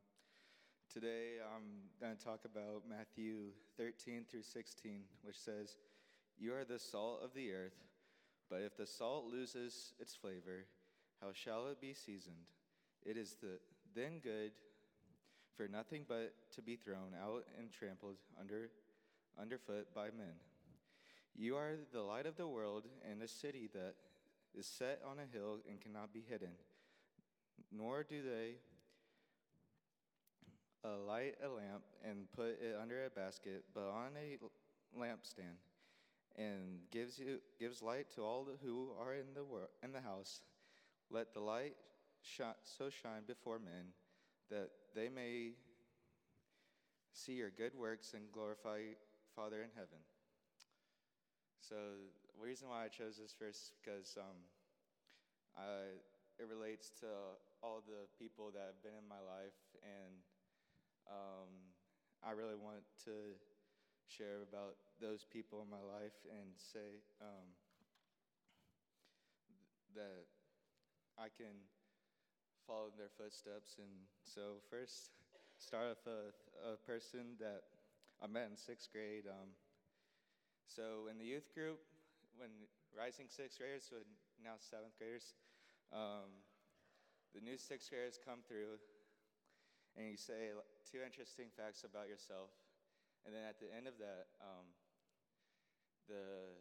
today 0.94 1.42
I'm 1.42 1.90
going 2.00 2.16
to 2.16 2.24
talk 2.24 2.42
about 2.46 2.84
Matthew 2.88 3.50
13 3.78 4.26
through 4.30 4.44
16, 4.44 5.02
which 5.24 5.40
says, 5.40 5.78
You 6.38 6.54
are 6.54 6.66
the 6.66 6.78
salt 6.78 7.22
of 7.24 7.34
the 7.34 7.52
earth, 7.52 7.82
but 8.48 8.62
if 8.62 8.78
the 8.78 8.86
salt 8.86 9.26
loses 9.26 9.94
its 10.00 10.14
flavor, 10.14 10.70
how 11.20 11.34
shall 11.34 11.68
it 11.68 11.82
be 11.82 11.96
seasoned? 11.96 12.46
It 13.04 13.18
is 13.18 13.38
the, 13.42 13.58
then 13.96 14.20
good 14.22 14.52
for 15.58 15.68
nothing 15.68 16.06
but 16.08 16.32
to 16.54 16.62
be 16.62 16.76
thrown 16.76 17.18
out 17.20 17.46
and 17.58 17.72
trampled 17.72 18.18
under, 18.40 18.70
underfoot 19.42 19.88
by 19.96 20.10
men. 20.16 20.38
You 21.36 21.56
are 21.56 21.72
the 21.92 22.02
light 22.02 22.28
of 22.28 22.38
the 22.38 22.48
world 22.48 22.84
and 23.10 23.24
a 23.24 23.28
city 23.28 23.68
that 23.74 23.96
is 24.58 24.68
set 24.68 25.02
on 25.10 25.18
a 25.20 25.38
hill 25.38 25.60
and 25.70 25.82
cannot 25.82 26.14
be 26.14 26.24
hidden. 26.28 26.56
Nor 27.72 28.04
do 28.04 28.22
they 28.22 28.56
light 31.08 31.36
a 31.44 31.48
lamp 31.48 31.84
and 32.08 32.32
put 32.36 32.60
it 32.62 32.76
under 32.82 33.06
a 33.06 33.10
basket, 33.10 33.64
but 33.74 33.90
on 33.90 34.12
a 34.18 34.38
lampstand, 35.00 35.58
and 36.38 36.80
gives 36.92 37.18
you 37.18 37.40
gives 37.60 37.82
light 37.82 38.08
to 38.16 38.22
all 38.22 38.48
who 38.64 38.90
are 39.00 39.14
in 39.14 39.34
the 39.34 39.44
in 39.84 39.92
the 39.92 40.02
house. 40.02 40.42
Let 41.10 41.34
the 41.34 41.40
light 41.40 41.76
so 42.22 42.90
shine 42.90 43.24
before 43.28 43.60
men 43.60 43.94
that 44.50 44.70
they 44.96 45.10
may 45.10 45.52
see 47.14 47.34
your 47.34 47.50
good 47.50 47.74
works 47.76 48.14
and 48.14 48.24
glorify 48.32 48.80
Father 49.36 49.62
in 49.62 49.70
heaven. 49.76 50.00
So 51.60 51.76
reason 52.40 52.70
why 52.70 52.86
I 52.86 52.90
chose 52.90 53.18
this 53.18 53.36
verse 53.38 53.58
is 53.58 53.72
because 53.80 54.18
um, 54.18 54.40
I, 55.58 56.00
it 56.40 56.48
relates 56.50 56.90
to 57.02 57.10
all 57.62 57.84
the 57.86 58.10
people 58.18 58.50
that 58.54 58.74
have 58.74 58.82
been 58.82 58.98
in 58.98 59.08
my 59.08 59.22
life, 59.22 59.58
and 59.84 60.14
um, 61.08 61.50
I 62.24 62.32
really 62.32 62.58
want 62.58 62.82
to 63.06 63.38
share 64.08 64.44
about 64.44 64.76
those 65.00 65.26
people 65.26 65.62
in 65.62 65.70
my 65.70 65.82
life 65.82 66.16
and 66.30 66.54
say 66.58 67.02
um, 67.22 67.48
that 69.96 70.26
I 71.18 71.30
can 71.30 71.54
follow 72.66 72.90
their 72.98 73.12
footsteps. 73.18 73.78
And 73.78 73.92
so, 74.24 74.64
first, 74.70 75.12
start 75.60 75.96
with 75.96 76.06
a, 76.08 76.22
a 76.74 76.78
person 76.84 77.38
that 77.40 77.64
I 78.22 78.28
met 78.28 78.50
in 78.50 78.58
sixth 78.58 78.92
grade. 78.92 79.26
Um, 79.30 79.54
so, 80.68 81.08
in 81.12 81.18
the 81.18 81.26
youth 81.26 81.54
group, 81.54 81.80
when 82.38 82.50
rising 82.94 83.30
sixth 83.30 83.58
graders, 83.58 83.86
so 83.90 84.02
now 84.42 84.58
seventh 84.58 84.98
graders, 84.98 85.34
um, 85.94 86.30
the 87.34 87.42
new 87.42 87.58
sixth 87.58 87.90
graders 87.90 88.18
come 88.22 88.46
through 88.46 88.78
and 89.98 90.10
you 90.10 90.18
say 90.18 90.54
two 90.86 91.02
interesting 91.06 91.54
facts 91.54 91.86
about 91.86 92.10
yourself. 92.10 92.50
And 93.26 93.34
then 93.34 93.46
at 93.46 93.62
the 93.62 93.70
end 93.70 93.86
of 93.86 93.96
that, 94.02 94.34
um, 94.42 94.66
the 96.10 96.58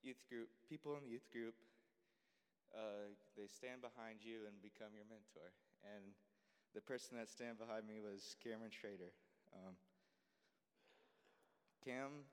youth 0.00 0.22
group, 0.30 0.48
people 0.70 0.94
in 0.96 1.02
the 1.04 1.10
youth 1.10 1.26
group, 1.34 1.54
uh, 2.72 3.12
they 3.36 3.50
stand 3.50 3.82
behind 3.82 4.22
you 4.22 4.46
and 4.46 4.54
become 4.62 4.94
your 4.94 5.04
mentor. 5.10 5.52
And 5.82 6.14
the 6.72 6.84
person 6.84 7.18
that 7.18 7.28
stand 7.28 7.58
behind 7.58 7.84
me 7.84 7.98
was 7.98 8.38
Cameron 8.38 8.72
Schrader. 8.72 9.10
Um, 9.52 9.74
Cam, 11.84 12.28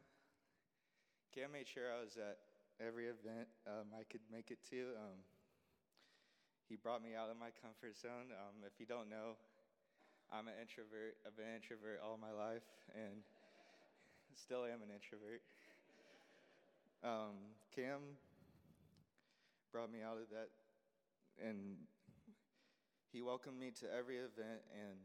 Cam 1.34 1.51
made 1.51 1.68
sure 1.68 1.89
I 1.89 2.04
was 2.04 2.18
at 2.18 2.45
every 2.79 3.08
event 3.08 3.48
um, 3.67 3.96
I 3.96 4.03
could 4.03 4.24
make 4.32 4.51
it 4.51 4.60
to. 4.72 4.96
Um, 5.00 5.20
he 6.67 6.75
brought 6.75 7.03
me 7.03 7.15
out 7.15 7.29
of 7.29 7.38
my 7.38 7.53
comfort 7.62 7.96
zone. 7.96 8.34
Um, 8.34 8.65
if 8.65 8.79
you 8.79 8.86
don't 8.86 9.10
know, 9.10 9.38
I'm 10.34 10.48
an 10.48 10.58
introvert. 10.60 11.15
I've 11.24 11.38
been 11.38 11.48
an 11.48 11.62
introvert 11.62 12.01
all 12.03 12.17
my 12.17 12.34
life 12.34 12.65
and 12.94 13.22
still 14.34 14.65
am 14.65 14.82
an 14.82 14.91
introvert. 14.91 15.41
Um, 17.05 17.53
Cam 17.75 18.17
brought 19.72 19.91
me 19.91 20.01
out 20.01 20.17
of 20.17 20.27
that 20.34 20.50
and 21.38 21.77
he 23.12 23.22
welcomed 23.22 23.60
me 23.60 23.72
to 23.79 23.86
every 23.91 24.17
event 24.17 24.63
and 24.74 24.98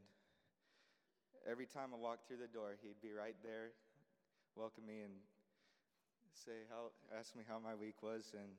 every 1.48 1.66
time 1.66 1.90
I 1.92 1.98
walked 1.98 2.26
through 2.26 2.38
the 2.38 2.50
door, 2.50 2.74
he'd 2.82 3.00
be 3.02 3.12
right 3.12 3.36
there, 3.42 3.76
welcome 4.56 4.86
me 4.86 5.02
and 5.04 5.14
say 6.34 6.66
how, 6.70 6.92
ask 7.16 7.34
me 7.34 7.42
how 7.46 7.58
my 7.58 7.75
week 7.75 8.02
was 8.02 8.34
and 8.34 8.52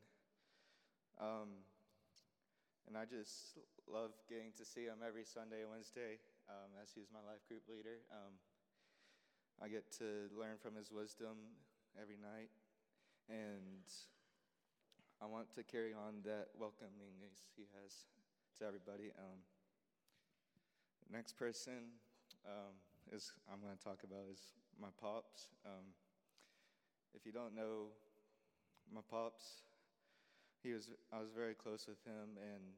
um, 1.19 1.49
and 2.87 2.97
I 2.97 3.05
just 3.05 3.55
love 3.85 4.11
getting 4.27 4.51
to 4.57 4.65
see 4.65 4.89
him 4.89 5.05
every 5.05 5.23
Sunday 5.23 5.61
and 5.61 5.71
Wednesday 5.71 6.17
um, 6.49 6.73
as 6.81 6.91
he's 6.91 7.07
my 7.13 7.21
life 7.23 7.39
group 7.47 7.63
leader. 7.69 8.03
Um, 8.09 8.33
I 9.61 9.69
get 9.69 9.85
to 10.01 10.27
learn 10.33 10.57
from 10.57 10.75
his 10.75 10.91
wisdom 10.91 11.55
every 11.95 12.17
night, 12.17 12.49
and 13.29 13.85
I 15.21 15.29
want 15.29 15.53
to 15.55 15.63
carry 15.63 15.93
on 15.93 16.25
that 16.25 16.51
welcomingness 16.57 17.53
he 17.55 17.69
has 17.79 18.09
to 18.57 18.65
everybody. 18.65 19.13
Um, 19.15 19.39
next 21.13 21.37
person 21.37 21.95
um, 22.43 22.73
is 23.13 23.31
I'm 23.45 23.61
going 23.61 23.77
to 23.77 23.83
talk 23.83 24.01
about 24.03 24.25
is 24.31 24.57
my 24.81 24.89
pops. 24.99 25.53
If 27.15 27.25
you 27.25 27.31
don't 27.31 27.55
know 27.55 27.91
my 28.93 29.01
pops, 29.09 29.63
he 30.63 30.73
was 30.73 30.89
I 31.11 31.19
was 31.19 31.31
very 31.35 31.53
close 31.53 31.87
with 31.87 32.01
him, 32.05 32.37
and 32.37 32.75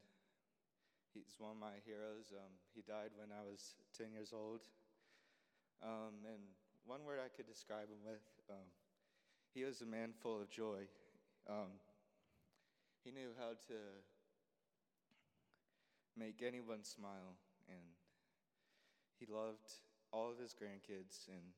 he's 1.14 1.38
one 1.38 1.52
of 1.52 1.62
my 1.62 1.78
heroes. 1.86 2.34
Um, 2.34 2.52
he 2.74 2.82
died 2.82 3.14
when 3.16 3.30
I 3.30 3.46
was 3.46 3.76
10 3.98 4.12
years 4.12 4.34
old. 4.34 4.62
Um, 5.84 6.26
and 6.26 6.42
one 6.86 7.06
word 7.06 7.20
I 7.20 7.30
could 7.30 7.46
describe 7.46 7.88
him 7.92 8.02
with, 8.04 8.26
um, 8.50 8.68
he 9.54 9.64
was 9.64 9.82
a 9.82 9.86
man 9.86 10.12
full 10.22 10.42
of 10.42 10.50
joy. 10.50 10.88
Um, 11.50 11.78
he 13.04 13.12
knew 13.12 13.36
how 13.38 13.52
to 13.68 13.78
make 16.18 16.42
anyone 16.42 16.84
smile, 16.84 17.36
and 17.68 17.84
he 19.20 19.26
loved 19.32 19.70
all 20.12 20.32
of 20.32 20.40
his 20.40 20.56
grandkids. 20.56 21.28
And 21.28 21.54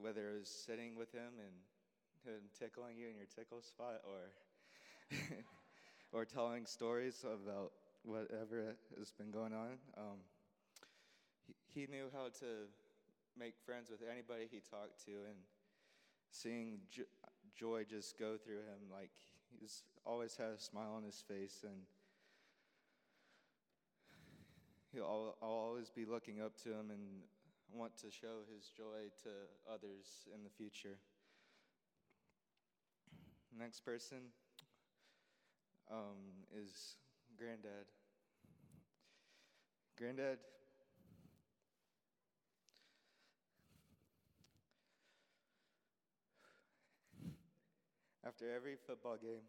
whether 0.00 0.30
it 0.30 0.38
was 0.40 0.48
sitting 0.48 0.96
with 0.96 1.12
him 1.12 1.36
and 1.38 1.54
him 2.24 2.40
tickling 2.58 2.96
you 2.98 3.08
in 3.08 3.16
your 3.16 3.26
tickle 3.26 3.62
spot, 3.62 4.00
or 4.04 4.32
or 6.12 6.24
telling 6.24 6.66
stories 6.66 7.24
about 7.24 7.72
whatever 8.04 8.74
has 8.98 9.12
been 9.12 9.30
going 9.30 9.52
on. 9.52 9.78
Um, 9.96 10.18
he, 11.46 11.80
he 11.80 11.86
knew 11.86 12.06
how 12.12 12.28
to 12.40 12.68
make 13.38 13.54
friends 13.64 13.90
with 13.90 14.00
anybody 14.10 14.48
he 14.50 14.60
talked 14.60 15.04
to, 15.06 15.12
and 15.12 15.38
seeing 16.30 16.78
jo- 16.90 17.04
joy 17.56 17.84
just 17.88 18.18
go 18.18 18.36
through 18.36 18.64
him, 18.64 18.90
like 18.90 19.10
he's 19.58 19.82
always 20.04 20.36
had 20.36 20.50
a 20.56 20.58
smile 20.58 20.94
on 20.96 21.02
his 21.04 21.22
face, 21.26 21.64
and 21.64 21.82
he'll 24.92 25.34
I'll 25.42 25.48
always 25.48 25.90
be 25.90 26.04
looking 26.04 26.40
up 26.40 26.56
to 26.64 26.70
him 26.70 26.90
and 26.90 27.22
want 27.74 27.96
to 27.98 28.10
show 28.10 28.42
his 28.52 28.68
joy 28.76 29.10
to 29.22 29.30
others 29.72 30.26
in 30.34 30.42
the 30.44 30.50
future. 30.50 30.98
Next 33.56 33.80
person 33.80 34.18
um, 35.90 36.46
is 36.56 36.96
Granddad. 37.36 37.86
Granddad, 39.96 40.38
after 48.26 48.54
every 48.54 48.76
football 48.86 49.16
game, 49.20 49.42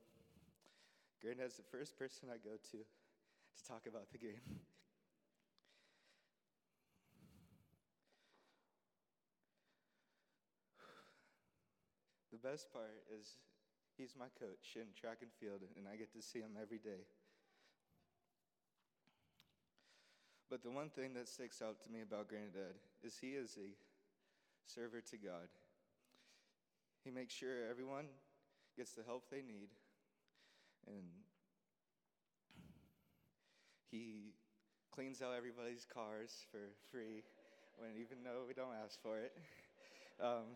Granddad's 1.21 1.57
the 1.57 1.63
first 1.63 1.97
person 1.97 2.29
I 2.29 2.37
go 2.37 2.55
to 2.71 2.77
to 2.77 3.67
talk 3.67 3.85
about 3.87 4.11
the 4.11 4.17
game. 4.17 4.70
Best 12.43 12.73
part 12.73 13.05
is 13.19 13.37
He's 13.97 14.15
my 14.17 14.33
coach 14.39 14.75
in 14.75 14.87
track 14.99 15.17
and 15.21 15.31
field, 15.39 15.61
and 15.77 15.85
I 15.87 15.95
get 15.95 16.11
to 16.13 16.21
see 16.21 16.39
him 16.39 16.57
every 16.59 16.79
day. 16.79 17.05
But 20.49 20.63
the 20.63 20.71
one 20.71 20.89
thing 20.89 21.13
that 21.13 21.27
sticks 21.27 21.61
out 21.61 21.81
to 21.83 21.91
me 21.91 22.01
about 22.01 22.27
Granddad 22.27 22.75
is 23.03 23.17
he 23.21 23.37
is 23.37 23.57
a 23.57 23.69
server 24.65 25.01
to 25.01 25.17
God. 25.17 25.47
He 27.03 27.11
makes 27.11 27.33
sure 27.33 27.69
everyone 27.69 28.05
gets 28.75 28.91
the 28.93 29.03
help 29.03 29.29
they 29.29 29.41
need, 29.41 29.69
and 30.87 31.05
he 33.91 34.33
cleans 34.91 35.21
out 35.21 35.33
everybody's 35.37 35.85
cars 35.85 36.45
for 36.49 36.73
free, 36.91 37.23
when 37.77 37.91
even 37.99 38.23
though 38.23 38.45
we 38.47 38.53
don't 38.53 38.75
ask 38.83 39.01
for 39.01 39.19
it. 39.19 39.33
Um, 40.21 40.53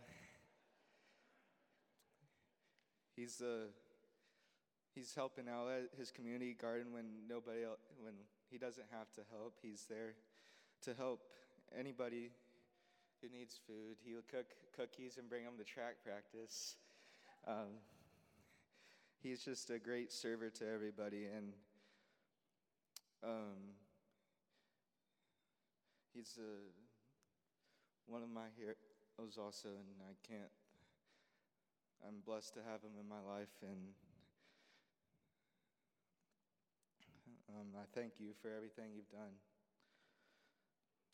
He's 3.16 3.42
uh, 3.42 3.68
he's 4.94 5.14
helping 5.16 5.48
out 5.48 5.68
at 5.70 5.98
his 5.98 6.12
community 6.12 6.56
garden 6.60 6.92
when 6.92 7.06
nobody 7.30 7.64
else, 7.64 7.80
when 8.02 8.14
he 8.50 8.58
doesn't 8.58 8.88
have 8.92 9.12
to 9.14 9.22
help. 9.32 9.56
He's 9.62 9.86
there 9.90 10.16
to 10.84 10.94
help 10.94 11.22
anybody 11.78 12.32
who 13.22 13.30
needs 13.30 13.60
food. 13.66 13.98
He'll 14.04 14.22
cook 14.30 14.48
cookies 14.76 15.18
and 15.18 15.30
bring 15.30 15.46
them 15.46 15.54
to 15.58 15.64
track 15.64 15.96
practice. 16.04 16.76
Um, 17.48 17.80
he's 19.22 19.44
just 19.44 19.70
a 19.70 19.80
great 19.80 20.12
server 20.12 20.50
to 20.50 20.72
everybody, 20.72 21.26
and 21.26 21.54
um, 23.24 23.76
he's 26.14 26.38
uh, 26.38 26.68
one 28.08 28.24
of 28.24 28.30
my 28.30 28.48
heroes 28.58 29.38
also, 29.38 29.70
and 29.70 30.02
I 30.02 30.14
can't 30.28 30.52
I'm 32.02 32.20
blessed 32.26 32.54
to 32.56 32.62
have 32.66 32.82
him 32.82 32.98
in 33.00 33.08
my 33.08 33.22
life, 33.22 33.54
and 33.62 33.94
um, 37.54 37.72
I 37.78 37.86
thank 37.94 38.20
you 38.20 38.36
for 38.42 38.50
everything 38.52 38.92
you've 38.96 39.12
done. 39.12 39.38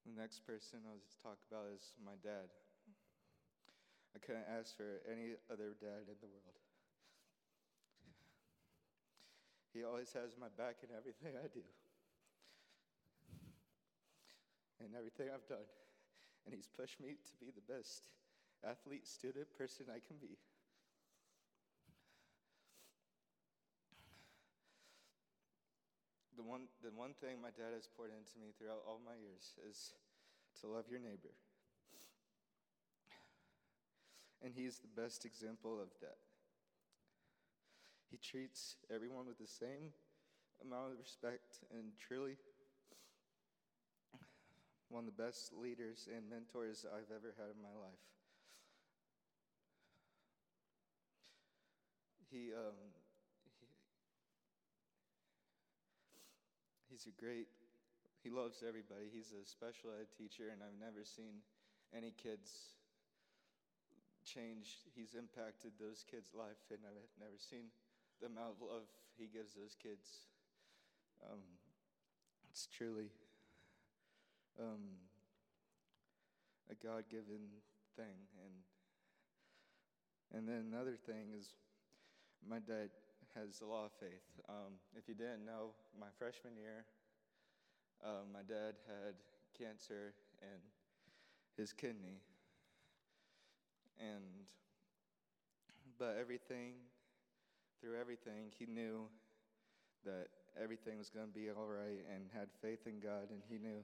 The 0.05 0.15
next 0.17 0.47
person 0.47 0.81
I'll 0.87 1.03
just 1.03 1.21
talk 1.21 1.37
about 1.51 1.69
is 1.75 1.93
my 2.01 2.17
dad. 2.25 2.49
I 4.15 4.19
couldn't 4.19 4.49
ask 4.49 4.75
for 4.75 5.05
any 5.05 5.37
other 5.51 5.77
dad 5.77 6.09
in 6.09 6.17
the 6.19 6.27
world. 6.27 6.57
He 9.73 9.83
always 9.83 10.11
has 10.13 10.35
my 10.35 10.51
back 10.57 10.83
in 10.83 10.89
everything 10.91 11.37
I 11.37 11.47
do 11.47 11.63
and 14.83 14.91
everything 14.97 15.29
I've 15.31 15.47
done. 15.47 15.63
And 16.45 16.53
he's 16.53 16.67
pushed 16.67 16.99
me 16.99 17.15
to 17.15 17.33
be 17.39 17.53
the 17.53 17.63
best 17.71 18.09
athlete, 18.65 19.07
student, 19.07 19.47
person 19.57 19.85
I 19.87 20.01
can 20.03 20.17
be. 20.17 20.35
One, 26.51 26.67
the 26.83 26.91
one 26.91 27.15
thing 27.23 27.39
my 27.39 27.55
dad 27.55 27.71
has 27.71 27.87
poured 27.87 28.11
into 28.11 28.35
me 28.35 28.51
throughout 28.59 28.83
all 28.83 28.99
my 28.99 29.15
years 29.15 29.55
is 29.63 29.95
to 30.59 30.67
love 30.67 30.83
your 30.91 30.99
neighbor. 30.99 31.31
And 34.43 34.51
he's 34.51 34.83
the 34.83 34.91
best 34.91 35.23
example 35.23 35.79
of 35.79 35.87
that. 36.03 36.19
He 38.11 38.17
treats 38.17 38.75
everyone 38.93 39.31
with 39.31 39.39
the 39.39 39.47
same 39.47 39.95
amount 40.59 40.91
of 40.91 40.99
respect 40.99 41.63
and 41.71 41.95
truly 41.95 42.35
one 44.89 45.07
of 45.07 45.15
the 45.15 45.23
best 45.23 45.55
leaders 45.55 46.09
and 46.11 46.27
mentors 46.27 46.83
I've 46.83 47.07
ever 47.15 47.31
had 47.39 47.55
in 47.55 47.61
my 47.63 47.71
life. 47.79 48.03
He, 52.29 52.51
um, 52.51 52.75
he 56.90 56.90
he's 57.01 57.13
a 57.13 57.17
great, 57.17 57.47
he 58.21 58.29
loves 58.29 58.61
everybody. 58.61 59.09
He's 59.09 59.33
a 59.33 59.41
special 59.41 59.89
ed 59.97 60.13
teacher, 60.13 60.53
and 60.53 60.61
I've 60.61 60.77
never 60.77 61.01
seen 61.01 61.41
any 61.95 62.13
kids 62.13 62.77
change. 64.21 64.77
He's 64.93 65.17
impacted 65.17 65.73
those 65.81 66.05
kids' 66.05 66.29
life, 66.37 66.61
and 66.69 66.77
I've 66.85 67.17
never 67.17 67.41
seen 67.41 67.73
the 68.21 68.27
amount 68.29 68.53
of 68.53 68.61
love 68.61 68.85
he 69.17 69.25
gives 69.25 69.57
those 69.57 69.73
kids. 69.81 70.29
Um, 71.25 71.41
it's 72.51 72.67
truly 72.69 73.09
um, 74.61 75.01
a 76.69 76.75
God 76.77 77.09
given 77.09 77.49
thing. 77.97 78.29
And, 78.45 78.53
and 80.37 80.47
then 80.47 80.69
another 80.69 80.97
thing 81.01 81.33
is 81.33 81.49
my 82.47 82.59
dad 82.59 82.93
has 83.35 83.61
a 83.61 83.65
lot 83.65 83.85
of 83.85 83.91
faith. 83.99 84.25
Um, 84.49 84.75
if 84.95 85.07
you 85.07 85.15
didn't 85.15 85.45
know, 85.45 85.71
my 85.99 86.07
freshman 86.17 86.55
year, 86.57 86.85
uh, 88.03 88.27
my 88.31 88.41
dad 88.41 88.75
had 88.87 89.15
cancer 89.57 90.13
in 90.41 90.59
his 91.57 91.73
kidney. 91.73 92.19
And, 93.99 94.23
but 95.99 96.17
everything, 96.19 96.73
through 97.79 97.99
everything, 97.99 98.51
he 98.57 98.65
knew 98.65 99.05
that 100.05 100.27
everything 100.61 100.97
was 100.97 101.09
going 101.09 101.27
to 101.27 101.33
be 101.33 101.49
all 101.49 101.67
right 101.67 102.03
and 102.13 102.25
had 102.33 102.47
faith 102.61 102.87
in 102.87 102.99
God, 102.99 103.29
and 103.29 103.41
he 103.49 103.57
knew 103.57 103.83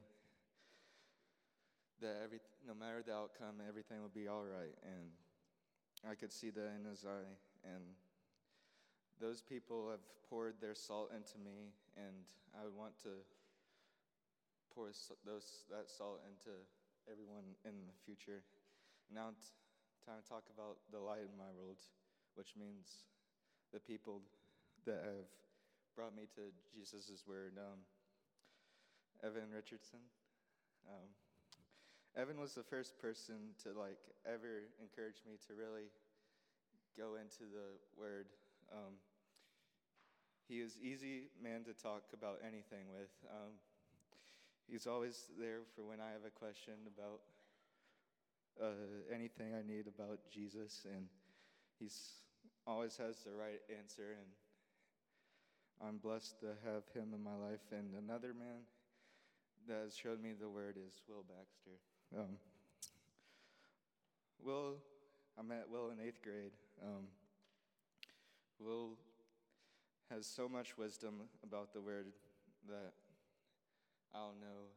that 2.01 2.17
every, 2.23 2.39
no 2.67 2.73
matter 2.73 3.03
the 3.05 3.13
outcome, 3.13 3.61
everything 3.67 4.01
would 4.01 4.13
be 4.13 4.27
all 4.27 4.43
right. 4.43 4.75
And 4.83 5.09
I 6.09 6.15
could 6.15 6.31
see 6.31 6.49
that 6.49 6.69
in 6.79 6.89
his 6.89 7.05
eye. 7.05 7.37
And 7.65 7.83
those 9.19 9.41
people 9.41 9.89
have 9.89 10.03
poured 10.29 10.55
their 10.61 10.75
salt 10.75 11.11
into 11.13 11.37
me, 11.39 11.73
and 11.95 12.13
I 12.53 12.63
would 12.63 12.75
want 12.75 12.97
to 13.03 13.13
pour 14.73 14.93
those, 15.25 15.65
that 15.69 15.89
salt 15.89 16.21
into 16.27 16.53
everyone 17.09 17.57
in 17.65 17.73
the 17.87 17.97
future. 18.05 18.43
Now, 19.13 19.33
t- 19.33 19.55
time 20.05 20.21
to 20.21 20.27
talk 20.27 20.43
about 20.53 20.77
the 20.91 20.99
light 20.99 21.25
in 21.25 21.33
my 21.37 21.49
world, 21.55 21.81
which 22.35 22.53
means 22.59 23.07
the 23.73 23.79
people 23.79 24.21
that 24.85 25.01
have 25.03 25.27
brought 25.95 26.15
me 26.15 26.29
to 26.35 26.53
Jesus' 26.71 27.25
word. 27.27 27.57
Um, 27.57 27.81
Evan 29.23 29.49
Richardson. 29.49 29.99
Um, 30.85 31.09
Evan 32.15 32.39
was 32.39 32.53
the 32.53 32.63
first 32.63 32.97
person 33.01 33.57
to 33.63 33.73
like 33.73 33.97
ever 34.25 34.69
encourage 34.81 35.21
me 35.25 35.37
to 35.47 35.53
really 35.57 35.89
go 36.97 37.17
into 37.17 37.49
the 37.49 37.77
word. 37.97 38.25
Um, 38.71 38.93
he 40.47 40.59
is 40.59 40.77
easy 40.81 41.23
man 41.41 41.63
to 41.65 41.73
talk 41.73 42.03
about 42.13 42.39
anything 42.41 42.87
with. 42.91 43.11
Um, 43.29 43.53
he's 44.69 44.87
always 44.87 45.29
there 45.39 45.59
for 45.75 45.83
when 45.83 45.99
I 45.99 46.11
have 46.11 46.23
a 46.25 46.31
question 46.31 46.73
about 46.87 47.21
uh, 48.61 49.13
anything 49.13 49.53
I 49.53 49.65
need 49.65 49.87
about 49.87 50.19
Jesus, 50.31 50.85
and 50.85 51.05
he's 51.79 51.99
always 52.65 52.95
has 52.97 53.17
the 53.23 53.33
right 53.33 53.59
answer. 53.77 54.15
And 54.17 54.27
I'm 55.87 55.97
blessed 55.97 56.39
to 56.39 56.47
have 56.65 56.83
him 56.93 57.13
in 57.13 57.23
my 57.23 57.35
life. 57.35 57.61
And 57.71 57.93
another 57.97 58.33
man 58.33 58.63
that 59.67 59.81
has 59.83 59.95
showed 59.95 60.21
me 60.21 60.33
the 60.39 60.49
word 60.49 60.75
is 60.77 61.01
Will 61.07 61.25
Baxter. 61.27 61.77
Um, 62.17 62.37
Will, 64.43 64.75
I 65.37 65.41
met 65.41 65.65
Will 65.69 65.89
in 65.89 65.99
eighth 65.99 66.21
grade. 66.21 66.53
Um, 66.81 67.07
Will 68.59 68.97
has 70.09 70.25
so 70.25 70.47
much 70.47 70.77
wisdom 70.77 71.15
about 71.43 71.73
the 71.73 71.81
word 71.81 72.07
that 72.67 72.93
I 74.13 74.19
don't 74.19 74.39
know 74.39 74.71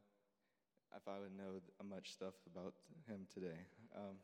if 0.95 1.07
I 1.07 1.19
would 1.19 1.35
know 1.37 1.61
much 1.89 2.11
stuff 2.11 2.33
about 2.53 2.73
him 3.07 3.25
today. 3.33 3.65
Um, 3.95 4.17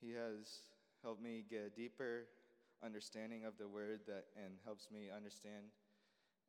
he 0.00 0.12
has 0.12 0.72
helped 1.02 1.22
me 1.22 1.44
get 1.48 1.60
a 1.66 1.80
deeper 1.80 2.24
understanding 2.84 3.44
of 3.44 3.56
the 3.58 3.68
word 3.68 4.00
that 4.06 4.24
and 4.36 4.54
helps 4.64 4.88
me 4.90 5.08
understand 5.14 5.66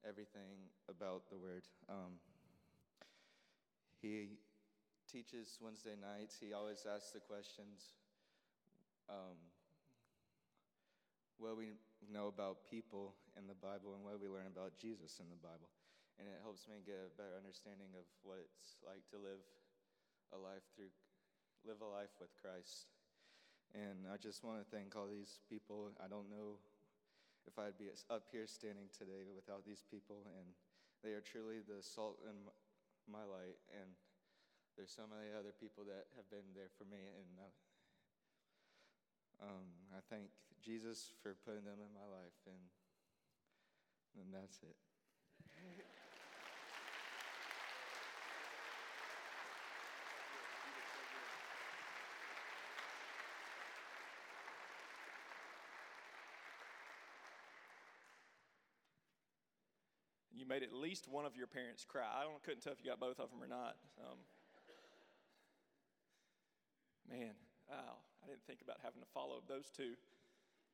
everything 0.07 0.71
about 0.89 1.29
the 1.29 1.38
word. 1.38 1.63
Um, 1.89 2.19
he 4.01 4.29
teaches 5.12 5.57
Wednesday 5.62 5.95
nights. 5.99 6.38
He 6.39 6.53
always 6.53 6.86
asks 6.86 7.12
the 7.12 7.19
questions 7.19 7.93
um, 9.10 9.38
what 11.38 11.58
we 11.58 11.78
know 12.10 12.28
about 12.30 12.65
people 12.65 13.13
in 13.38 13.45
the 13.45 13.58
Bible 13.58 13.93
and 13.93 14.02
what 14.02 14.17
we 14.17 14.30
learn 14.30 14.50
about 14.50 14.78
Jesus 14.78 15.21
in 15.21 15.30
the 15.30 15.39
Bible. 15.39 15.69
And 16.17 16.26
it 16.26 16.41
helps 16.41 16.65
me 16.65 16.82
get 16.82 16.97
a 16.97 17.13
better 17.13 17.38
understanding 17.38 17.93
of 17.93 18.06
what 18.26 18.41
it's 18.41 18.82
like 18.82 19.06
to 19.13 19.21
live 19.21 19.41
a 20.34 20.38
life 20.38 20.65
through 20.73 20.91
live 21.65 21.82
a 21.82 21.89
life 21.89 22.13
with 22.21 22.32
Christ. 22.39 22.88
And 23.76 24.08
I 24.08 24.15
just 24.15 24.41
want 24.41 24.63
to 24.63 24.67
thank 24.71 24.95
all 24.95 25.10
these 25.10 25.43
people. 25.52 25.91
I 26.00 26.08
don't 26.08 26.32
know 26.32 26.58
if 27.43 27.60
I'd 27.60 27.76
be 27.76 27.91
up 28.08 28.28
here 28.32 28.47
standing 28.47 28.88
today 28.95 29.28
without 29.28 29.67
these 29.67 29.84
people, 29.84 30.23
and 30.39 30.47
they 31.04 31.12
are 31.12 31.23
truly 31.23 31.60
the 31.63 31.84
salt 31.84 32.23
in 32.23 32.36
my 33.08 33.28
light. 33.28 33.60
And 33.76 33.91
there's 34.80 34.95
so 34.95 35.04
many 35.10 35.36
other 35.36 35.52
people 35.56 35.84
that 35.91 36.08
have 36.15 36.28
been 36.32 36.47
there 36.56 36.71
for 36.80 36.88
me, 36.88 37.02
and 37.02 37.32
uh, 37.41 37.52
um, 39.52 39.67
I 39.91 40.00
thank 40.08 40.32
Jesus 40.67 41.13
for 41.23 41.34
putting 41.45 41.63
them 41.63 41.80
in 41.80 41.88
my 41.95 42.03
life, 42.12 42.36
and 42.45 42.60
and 44.19 44.34
that's 44.34 44.60
it. 44.63 44.75
You 60.36 60.45
made 60.45 60.63
at 60.63 60.73
least 60.73 61.08
one 61.08 61.25
of 61.25 61.38
your 61.38 61.47
parents 61.47 61.86
cry. 61.88 62.03
I 62.03 62.23
don't, 62.23 62.43
couldn't 62.43 62.62
tell 62.62 62.73
if 62.73 62.80
you 62.84 62.91
got 62.91 62.99
both 62.99 63.19
of 63.19 63.32
them 63.32 63.41
or 63.41 63.47
not. 63.47 63.77
Um, 63.97 64.17
Man, 67.08 67.39
wow, 67.71 68.03
I 68.19 68.27
didn't 68.27 68.43
think 68.43 68.60
about 68.62 68.84
having 68.84 68.99
to 68.99 69.08
follow 69.13 69.39
those 69.47 69.71
two 69.71 69.95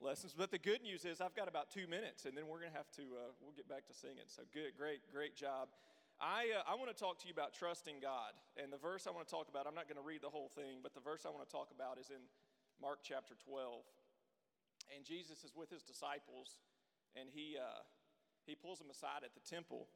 lessons. 0.04 0.36
But 0.38 0.52
the 0.52 0.60
good 0.60 0.84
news 0.84 1.06
is 1.06 1.22
I've 1.22 1.36
got 1.36 1.48
about 1.48 1.72
two 1.72 1.88
minutes, 1.88 2.26
and 2.26 2.36
then 2.36 2.48
we're 2.48 2.60
going 2.60 2.72
to 2.72 2.78
have 2.78 2.92
to, 3.00 3.04
uh, 3.16 3.32
we'll 3.40 3.56
get 3.56 3.72
back 3.72 3.88
to 3.88 3.96
singing. 3.96 4.28
So 4.28 4.44
good, 4.54 4.76
great, 4.78 5.00
great 5.12 5.36
job. 5.36 5.72
I, 6.20 6.52
uh, 6.60 6.72
I 6.72 6.76
want 6.76 6.92
to 6.92 6.98
talk 6.98 7.18
to 7.24 7.26
you 7.26 7.34
about 7.34 7.56
trusting 7.56 8.04
God. 8.04 8.36
And 8.60 8.72
the 8.72 8.78
verse 8.78 9.08
I 9.08 9.12
want 9.16 9.26
to 9.26 9.32
talk 9.32 9.48
about, 9.48 9.66
I'm 9.66 9.74
not 9.74 9.88
going 9.88 9.98
to 9.98 10.06
read 10.06 10.22
the 10.22 10.30
whole 10.30 10.52
thing, 10.52 10.84
but 10.84 10.94
the 10.94 11.02
verse 11.02 11.26
I 11.26 11.32
want 11.32 11.48
to 11.48 11.52
talk 11.52 11.72
about 11.74 11.98
is 11.98 12.12
in 12.12 12.22
Mark 12.84 13.00
chapter 13.02 13.34
12. 13.48 13.82
And 14.94 15.08
Jesus 15.08 15.44
is 15.44 15.56
with 15.56 15.72
his 15.72 15.82
disciples, 15.82 16.60
and 17.16 17.32
he, 17.32 17.56
uh, 17.58 17.82
he 18.46 18.54
pulls 18.54 18.78
them 18.78 18.92
aside 18.92 19.24
at 19.24 19.34
the 19.34 19.42
temple. 19.42 19.88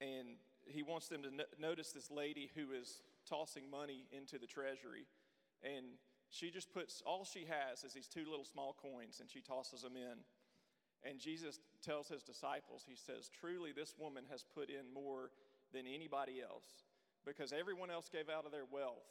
And 0.00 0.40
he 0.64 0.82
wants 0.82 1.08
them 1.08 1.22
to 1.22 1.30
no- 1.30 1.52
notice 1.60 1.92
this 1.92 2.10
lady 2.10 2.50
who 2.56 2.72
is 2.72 3.04
tossing 3.28 3.70
money 3.70 4.08
into 4.10 4.38
the 4.38 4.48
treasury. 4.48 5.04
And 5.62 6.00
she 6.30 6.50
just 6.50 6.72
puts, 6.72 7.02
all 7.04 7.24
she 7.24 7.46
has 7.46 7.82
is 7.84 7.92
these 7.92 8.06
two 8.06 8.24
little 8.24 8.44
small 8.44 8.76
coins, 8.80 9.18
and 9.20 9.28
she 9.28 9.40
tosses 9.40 9.82
them 9.82 9.96
in. 9.96 10.22
And 11.02 11.18
Jesus 11.18 11.58
tells 11.82 12.08
his 12.08 12.22
disciples, 12.22 12.84
He 12.86 12.96
says, 12.96 13.28
Truly, 13.28 13.72
this 13.72 13.94
woman 13.98 14.24
has 14.30 14.44
put 14.44 14.70
in 14.70 14.92
more 14.94 15.30
than 15.72 15.86
anybody 15.86 16.40
else 16.40 16.66
because 17.26 17.52
everyone 17.52 17.90
else 17.90 18.08
gave 18.08 18.28
out 18.28 18.46
of 18.46 18.52
their 18.52 18.68
wealth, 18.70 19.06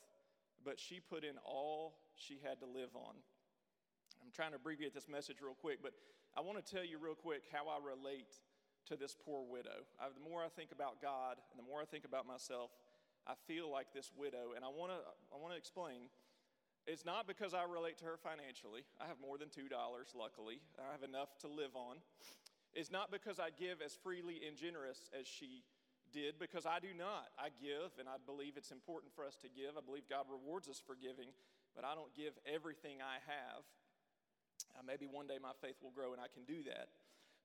but 0.64 0.80
she 0.80 1.00
put 1.00 1.24
in 1.24 1.36
all 1.44 1.96
she 2.16 2.40
had 2.44 2.60
to 2.60 2.66
live 2.66 2.96
on. 2.96 3.16
I'm 4.24 4.32
trying 4.32 4.52
to 4.52 4.58
abbreviate 4.58 4.94
this 4.94 5.08
message 5.08 5.38
real 5.42 5.56
quick, 5.56 5.80
but 5.82 5.94
I 6.38 6.42
want 6.42 6.64
to 6.64 6.66
tell 6.66 6.84
you 6.84 7.00
real 7.00 7.16
quick 7.16 7.44
how 7.52 7.68
I 7.68 7.78
relate 7.84 8.32
to 8.88 8.96
this 8.96 9.16
poor 9.16 9.44
widow. 9.44 9.88
I, 10.00 10.08
the 10.14 10.24
more 10.24 10.44
I 10.44 10.50
think 10.50 10.72
about 10.72 11.02
God 11.02 11.38
and 11.52 11.58
the 11.58 11.68
more 11.68 11.82
I 11.82 11.86
think 11.86 12.06
about 12.06 12.28
myself, 12.28 12.72
I 13.28 13.34
feel 13.48 13.72
like 13.72 13.94
this 13.94 14.12
widow, 14.16 14.56
and 14.56 14.64
I 14.64 14.70
want 14.70 14.92
to 14.92 15.00
I 15.34 15.38
want 15.38 15.54
to 15.54 15.58
explain. 15.58 16.10
It's 16.88 17.06
not 17.06 17.28
because 17.28 17.54
I 17.54 17.64
relate 17.64 17.98
to 18.00 18.06
her 18.06 18.18
financially. 18.18 18.82
I 19.00 19.08
have 19.08 19.20
more 19.22 19.38
than 19.38 19.50
$2, 19.50 19.70
luckily. 20.18 20.62
I 20.80 20.92
have 20.92 21.04
enough 21.04 21.38
to 21.46 21.48
live 21.48 21.76
on. 21.76 21.98
It's 22.74 22.92
not 22.92 23.12
because 23.12 23.40
I 23.40 23.50
give 23.50 23.82
as 23.82 23.98
freely 24.02 24.42
and 24.46 24.56
generous 24.56 25.10
as 25.14 25.28
she 25.28 25.64
did, 26.14 26.40
because 26.40 26.66
I 26.66 26.80
do 26.82 26.90
not. 26.98 27.30
I 27.38 27.54
give, 27.62 27.94
and 28.02 28.10
I 28.10 28.18
believe 28.26 28.58
it's 28.58 28.72
important 28.72 29.14
for 29.14 29.26
us 29.26 29.38
to 29.46 29.50
give. 29.50 29.78
I 29.78 29.86
believe 29.86 30.10
God 30.10 30.26
rewards 30.30 30.68
us 30.68 30.82
for 30.82 30.98
giving, 30.98 31.30
but 31.76 31.86
I 31.86 31.94
don't 31.94 32.14
give 32.18 32.34
everything 32.50 33.02
I 33.02 33.22
have. 33.30 33.62
Uh, 34.74 34.82
maybe 34.86 35.06
one 35.06 35.28
day 35.28 35.38
my 35.42 35.54
faith 35.62 35.78
will 35.82 35.94
grow 35.94 36.14
and 36.14 36.22
I 36.22 36.30
can 36.30 36.44
do 36.46 36.64
that. 36.66 36.90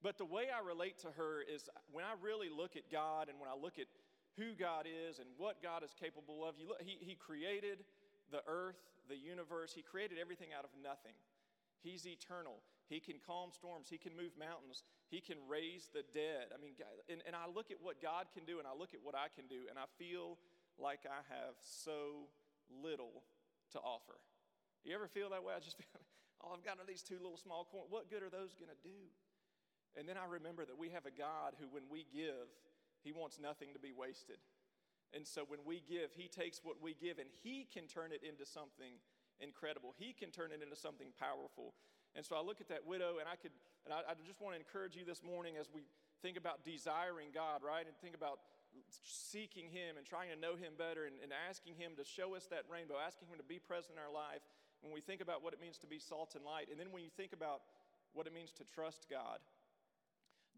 But 0.02 0.18
the 0.18 0.28
way 0.28 0.52
I 0.52 0.60
relate 0.60 0.98
to 1.00 1.10
her 1.16 1.40
is 1.40 1.68
when 1.92 2.04
I 2.04 2.12
really 2.20 2.48
look 2.52 2.76
at 2.76 2.92
God 2.92 3.28
and 3.28 3.40
when 3.40 3.48
I 3.48 3.56
look 3.56 3.78
at 3.78 3.88
who 4.36 4.52
God 4.52 4.84
is 4.84 5.18
and 5.18 5.28
what 5.38 5.62
God 5.62 5.82
is 5.82 5.94
capable 5.96 6.44
of, 6.44 6.56
you 6.58 6.68
look, 6.68 6.82
he, 6.82 6.98
he 7.00 7.14
created 7.14 7.84
the 8.30 8.42
earth, 8.46 8.80
the 9.08 9.16
universe, 9.16 9.72
He 9.74 9.82
created 9.82 10.18
everything 10.18 10.48
out 10.56 10.64
of 10.64 10.70
nothing. 10.82 11.14
He's 11.84 12.06
eternal. 12.06 12.64
He 12.88 13.00
can 13.00 13.16
calm 13.20 13.52
storms. 13.52 13.88
He 13.88 13.98
can 13.98 14.16
move 14.16 14.32
mountains. 14.40 14.84
He 15.08 15.20
can 15.20 15.36
raise 15.48 15.88
the 15.92 16.04
dead. 16.16 16.52
I 16.52 16.60
mean, 16.60 16.72
and, 17.08 17.20
and 17.26 17.36
I 17.36 17.44
look 17.44 17.70
at 17.70 17.76
what 17.80 18.00
God 18.00 18.32
can 18.32 18.44
do 18.44 18.58
and 18.58 18.68
I 18.68 18.72
look 18.72 18.96
at 18.96 19.00
what 19.04 19.14
I 19.14 19.28
can 19.28 19.48
do, 19.48 19.68
and 19.68 19.78
I 19.78 19.84
feel 20.00 20.36
like 20.80 21.04
I 21.04 21.20
have 21.28 21.56
so 21.60 22.28
little 22.68 23.24
to 23.72 23.78
offer. 23.80 24.16
You 24.84 24.94
ever 24.94 25.08
feel 25.08 25.30
that 25.30 25.44
way? 25.44 25.52
I 25.56 25.60
just 25.60 25.76
feel, 25.80 26.00
oh, 26.44 26.56
I've 26.56 26.64
got 26.64 26.80
these 26.86 27.02
two 27.02 27.16
little 27.20 27.36
small 27.40 27.68
coins. 27.68 27.88
What 27.88 28.08
good 28.08 28.22
are 28.22 28.32
those 28.32 28.56
going 28.56 28.72
to 28.72 28.82
do? 28.84 29.12
And 29.96 30.08
then 30.08 30.16
I 30.16 30.26
remember 30.26 30.64
that 30.64 30.76
we 30.76 30.90
have 30.90 31.06
a 31.06 31.14
God 31.14 31.54
who, 31.60 31.68
when 31.70 31.84
we 31.88 32.06
give, 32.12 32.50
he 33.04 33.12
wants 33.12 33.38
nothing 33.38 33.72
to 33.72 33.80
be 33.80 33.92
wasted. 33.92 34.40
And 35.14 35.26
so 35.26 35.46
when 35.46 35.60
we 35.64 35.82
give, 35.86 36.10
he 36.12 36.26
takes 36.26 36.60
what 36.62 36.82
we 36.82 36.94
give 36.94 37.18
and 37.18 37.30
he 37.42 37.66
can 37.72 37.86
turn 37.86 38.10
it 38.10 38.26
into 38.26 38.44
something 38.44 38.98
incredible. 39.40 39.94
He 39.96 40.12
can 40.12 40.30
turn 40.30 40.50
it 40.50 40.62
into 40.62 40.76
something 40.76 41.14
powerful. 41.18 41.74
And 42.14 42.26
so 42.26 42.36
I 42.36 42.42
look 42.42 42.60
at 42.60 42.68
that 42.68 42.86
widow 42.86 43.18
and 43.22 43.26
I 43.30 43.36
could, 43.36 43.54
and 43.86 43.94
I, 43.94 44.02
I 44.06 44.14
just 44.26 44.40
want 44.40 44.54
to 44.54 44.60
encourage 44.60 44.94
you 44.94 45.04
this 45.06 45.22
morning 45.22 45.54
as 45.58 45.70
we 45.70 45.86
think 46.22 46.38
about 46.38 46.64
desiring 46.64 47.30
God, 47.34 47.62
right? 47.62 47.86
And 47.86 47.94
think 47.98 48.14
about 48.14 48.40
seeking 48.90 49.70
Him 49.70 49.98
and 49.98 50.06
trying 50.06 50.30
to 50.30 50.38
know 50.38 50.56
Him 50.56 50.74
better 50.78 51.06
and, 51.06 51.14
and, 51.22 51.30
asking 51.30 51.78
Him 51.78 51.94
to 51.98 52.04
show 52.04 52.34
us 52.34 52.46
that 52.50 52.66
rainbow, 52.70 52.98
asking 52.98 53.28
Him 53.28 53.38
to 53.38 53.46
be 53.46 53.58
present 53.58 53.94
in 53.94 54.02
our 54.02 54.10
life. 54.10 54.42
When 54.82 54.92
we 54.92 55.00
think 55.00 55.22
about 55.22 55.42
what 55.42 55.54
it 55.54 55.60
means 55.60 55.78
to 55.78 55.86
be 55.86 55.98
salt 55.98 56.34
and 56.34 56.44
light, 56.44 56.68
and 56.70 56.78
then 56.78 56.90
when 56.90 57.02
you 57.02 57.10
think 57.14 57.32
about 57.32 57.62
what 58.12 58.26
it 58.26 58.34
means 58.34 58.52
to 58.58 58.64
trust 58.64 59.06
God, 59.10 59.38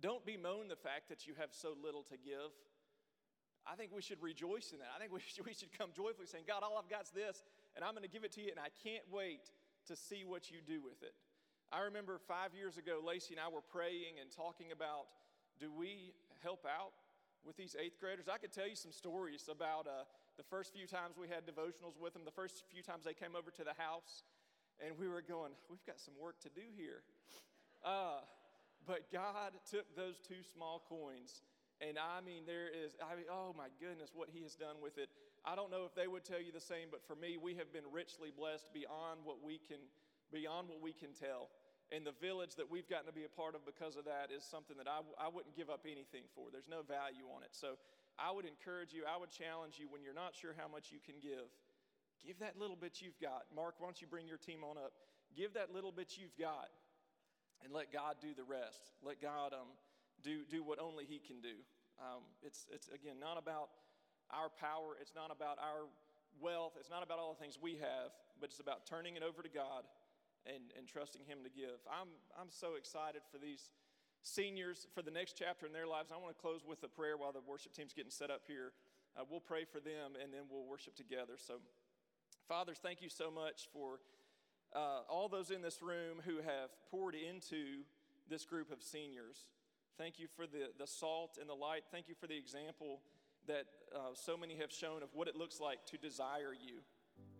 don't 0.00 0.24
bemoan 0.24 0.68
the 0.68 0.76
fact 0.76 1.08
that 1.08 1.26
you 1.26 1.34
have 1.38 1.50
so 1.52 1.72
little 1.76 2.02
to 2.04 2.16
give. 2.16 2.52
I 3.66 3.74
think 3.74 3.90
we 3.90 4.00
should 4.02 4.22
rejoice 4.22 4.70
in 4.70 4.78
that. 4.78 4.94
I 4.94 4.98
think 4.98 5.12
we 5.12 5.20
should, 5.26 5.44
we 5.44 5.54
should 5.54 5.76
come 5.76 5.90
joyfully 5.94 6.26
saying, 6.26 6.44
God, 6.46 6.62
all 6.62 6.78
I've 6.78 6.88
got 6.88 7.04
is 7.04 7.10
this, 7.10 7.44
and 7.74 7.84
I'm 7.84 7.92
going 7.92 8.06
to 8.06 8.12
give 8.12 8.24
it 8.24 8.32
to 8.38 8.40
you, 8.40 8.50
and 8.50 8.60
I 8.60 8.70
can't 8.82 9.04
wait 9.10 9.50
to 9.86 9.96
see 9.96 10.24
what 10.24 10.50
you 10.50 10.58
do 10.66 10.82
with 10.82 11.02
it. 11.02 11.14
I 11.72 11.82
remember 11.82 12.18
five 12.18 12.54
years 12.54 12.78
ago, 12.78 13.02
Lacey 13.02 13.34
and 13.34 13.42
I 13.42 13.50
were 13.50 13.60
praying 13.62 14.22
and 14.22 14.30
talking 14.30 14.70
about 14.70 15.10
do 15.58 15.72
we 15.72 16.14
help 16.42 16.62
out 16.62 16.92
with 17.44 17.56
these 17.56 17.74
eighth 17.74 17.98
graders? 17.98 18.28
I 18.30 18.38
could 18.38 18.52
tell 18.52 18.68
you 18.68 18.76
some 18.76 18.92
stories 18.92 19.48
about 19.50 19.86
uh, 19.86 20.06
the 20.36 20.44
first 20.44 20.72
few 20.72 20.86
times 20.86 21.16
we 21.18 21.26
had 21.26 21.42
devotionals 21.42 21.98
with 21.98 22.12
them, 22.12 22.22
the 22.24 22.34
first 22.34 22.62
few 22.70 22.82
times 22.82 23.02
they 23.04 23.14
came 23.14 23.34
over 23.34 23.50
to 23.50 23.64
the 23.64 23.74
house, 23.82 24.22
and 24.84 24.94
we 24.98 25.08
were 25.08 25.22
going, 25.22 25.52
we've 25.70 25.84
got 25.86 25.98
some 25.98 26.14
work 26.20 26.38
to 26.42 26.50
do 26.50 26.62
here. 26.76 27.02
Uh, 27.82 28.22
but 28.86 29.10
God 29.10 29.52
took 29.68 29.90
those 29.96 30.20
two 30.22 30.46
small 30.54 30.82
coins 30.88 31.42
and 31.80 32.00
I 32.00 32.24
mean, 32.24 32.48
there 32.48 32.72
is, 32.72 32.96
I 33.04 33.12
mean, 33.16 33.28
oh 33.28 33.52
my 33.52 33.68
goodness, 33.76 34.16
what 34.16 34.32
he 34.32 34.40
has 34.42 34.56
done 34.56 34.80
with 34.80 34.96
it. 34.96 35.12
I 35.44 35.54
don't 35.54 35.70
know 35.70 35.84
if 35.84 35.94
they 35.94 36.08
would 36.08 36.24
tell 36.24 36.40
you 36.40 36.50
the 36.50 36.64
same, 36.64 36.88
but 36.90 37.04
for 37.04 37.14
me, 37.14 37.36
we 37.36 37.54
have 37.60 37.68
been 37.72 37.84
richly 37.92 38.32
blessed 38.32 38.72
beyond 38.72 39.20
what 39.28 39.44
we 39.44 39.60
can, 39.60 39.78
beyond 40.32 40.72
what 40.72 40.80
we 40.80 40.96
can 40.96 41.12
tell. 41.12 41.52
And 41.94 42.02
the 42.02 42.16
village 42.18 42.56
that 42.58 42.66
we've 42.66 42.88
gotten 42.88 43.06
to 43.06 43.14
be 43.14 43.28
a 43.28 43.30
part 43.30 43.54
of 43.54 43.62
because 43.62 43.94
of 43.94 44.08
that 44.10 44.34
is 44.34 44.42
something 44.42 44.74
that 44.80 44.88
I, 44.90 45.04
I 45.20 45.28
wouldn't 45.28 45.54
give 45.54 45.70
up 45.70 45.86
anything 45.86 46.26
for. 46.34 46.50
There's 46.50 46.66
no 46.66 46.82
value 46.82 47.30
on 47.30 47.46
it. 47.46 47.54
So 47.54 47.78
I 48.18 48.32
would 48.32 48.48
encourage 48.48 48.90
you, 48.90 49.04
I 49.06 49.20
would 49.20 49.30
challenge 49.30 49.78
you 49.78 49.86
when 49.86 50.02
you're 50.02 50.16
not 50.16 50.34
sure 50.34 50.56
how 50.56 50.66
much 50.66 50.90
you 50.90 50.98
can 50.98 51.20
give, 51.22 51.46
give 52.24 52.40
that 52.40 52.58
little 52.58 52.74
bit 52.74 52.98
you've 53.04 53.20
got. 53.22 53.46
Mark, 53.54 53.78
why 53.78 53.86
don't 53.86 54.00
you 54.00 54.08
bring 54.08 54.26
your 54.26 54.40
team 54.40 54.64
on 54.64 54.80
up? 54.80 54.96
Give 55.36 55.54
that 55.54 55.70
little 55.70 55.92
bit 55.92 56.16
you've 56.18 56.34
got 56.34 56.72
and 57.62 57.72
let 57.72 57.92
God 57.92 58.16
do 58.20 58.34
the 58.34 58.44
rest. 58.44 58.82
Let 59.04 59.20
God 59.20 59.52
um, 59.52 59.70
do, 60.26 60.42
do 60.50 60.66
what 60.66 60.82
only 60.82 61.06
He 61.06 61.22
can 61.22 61.38
do. 61.38 61.62
Um, 62.02 62.26
it's, 62.42 62.66
it's, 62.74 62.90
again, 62.90 63.22
not 63.22 63.38
about 63.38 63.70
our 64.34 64.50
power, 64.50 64.98
it's 65.00 65.14
not 65.14 65.30
about 65.30 65.62
our 65.62 65.86
wealth, 66.42 66.74
it's 66.74 66.90
not 66.90 67.06
about 67.06 67.22
all 67.22 67.32
the 67.32 67.40
things 67.40 67.56
we 67.62 67.78
have, 67.78 68.10
but 68.42 68.50
it's 68.50 68.58
about 68.58 68.84
turning 68.84 69.14
it 69.14 69.22
over 69.22 69.40
to 69.40 69.48
God 69.48 69.86
and, 70.44 70.74
and 70.76 70.90
trusting 70.90 71.22
Him 71.24 71.46
to 71.46 71.50
give. 71.50 71.78
I'm, 71.86 72.10
I'm 72.34 72.50
so 72.50 72.74
excited 72.74 73.22
for 73.30 73.38
these 73.38 73.70
seniors 74.26 74.86
for 74.92 75.00
the 75.00 75.14
next 75.14 75.38
chapter 75.38 75.64
in 75.64 75.72
their 75.72 75.86
lives. 75.86 76.10
I 76.10 76.18
want 76.18 76.34
to 76.34 76.42
close 76.42 76.66
with 76.66 76.82
a 76.82 76.90
prayer 76.90 77.16
while 77.16 77.32
the 77.32 77.46
worship 77.46 77.72
team's 77.72 77.94
getting 77.94 78.10
set 78.10 78.30
up 78.30 78.42
here. 78.46 78.74
Uh, 79.16 79.22
we'll 79.30 79.40
pray 79.40 79.64
for 79.64 79.78
them 79.78 80.18
and 80.20 80.34
then 80.34 80.50
we'll 80.50 80.66
worship 80.66 80.96
together. 80.96 81.38
So, 81.38 81.62
Father, 82.48 82.74
thank 82.74 83.00
you 83.00 83.08
so 83.08 83.30
much 83.30 83.70
for 83.72 84.00
uh, 84.74 85.06
all 85.08 85.28
those 85.28 85.50
in 85.50 85.62
this 85.62 85.80
room 85.80 86.20
who 86.26 86.36
have 86.36 86.70
poured 86.90 87.14
into 87.14 87.86
this 88.28 88.44
group 88.44 88.70
of 88.72 88.82
seniors. 88.82 89.46
Thank 89.98 90.18
you 90.18 90.26
for 90.36 90.46
the, 90.46 90.68
the 90.78 90.86
salt 90.86 91.38
and 91.40 91.48
the 91.48 91.54
light. 91.54 91.84
Thank 91.90 92.08
you 92.08 92.14
for 92.14 92.26
the 92.26 92.36
example 92.36 93.00
that 93.46 93.64
uh, 93.94 94.12
so 94.12 94.36
many 94.36 94.56
have 94.56 94.70
shown 94.70 95.02
of 95.02 95.08
what 95.14 95.26
it 95.26 95.36
looks 95.36 95.58
like 95.58 95.86
to 95.86 95.96
desire 95.96 96.52
you 96.52 96.80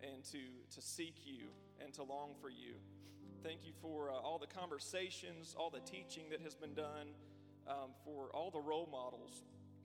and 0.03 0.25
to, 0.25 0.39
to 0.75 0.81
seek 0.81 1.17
you 1.27 1.49
and 1.85 1.93
to 1.95 2.03
long 2.03 2.31
for 2.41 2.49
you. 2.49 2.77
Thank 3.43 3.61
you 3.65 3.73
for 3.83 4.11
uh, 4.11 4.15
all 4.15 4.39
the 4.39 4.47
conversations, 4.47 5.55
all 5.59 5.69
the 5.69 5.81
teaching 5.81 6.25
that 6.31 6.41
has 6.41 6.55
been 6.55 6.73
done, 6.73 7.09
um, 7.69 7.91
for 8.05 8.31
all 8.33 8.51
the 8.51 8.61
role 8.61 8.89
models. 8.91 9.45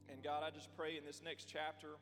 And 0.09 0.23
God, 0.23 0.41
I 0.41 0.49
just 0.49 0.69
pray 0.77 0.97
in 0.97 1.03
this 1.03 1.21
next 1.23 1.49
chapter, 1.51 1.99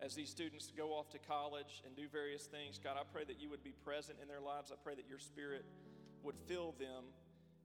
as 0.00 0.14
these 0.14 0.30
students 0.30 0.72
go 0.74 0.92
off 0.92 1.10
to 1.10 1.18
college 1.18 1.82
and 1.84 1.94
do 1.94 2.08
various 2.10 2.46
things, 2.46 2.80
God, 2.82 2.96
I 2.98 3.04
pray 3.12 3.24
that 3.24 3.38
you 3.38 3.50
would 3.50 3.62
be 3.62 3.74
present 3.84 4.18
in 4.22 4.28
their 4.28 4.40
lives. 4.40 4.72
I 4.72 4.76
pray 4.82 4.94
that 4.94 5.08
your 5.08 5.18
spirit 5.18 5.66
would 6.22 6.36
fill 6.46 6.74
them 6.78 7.04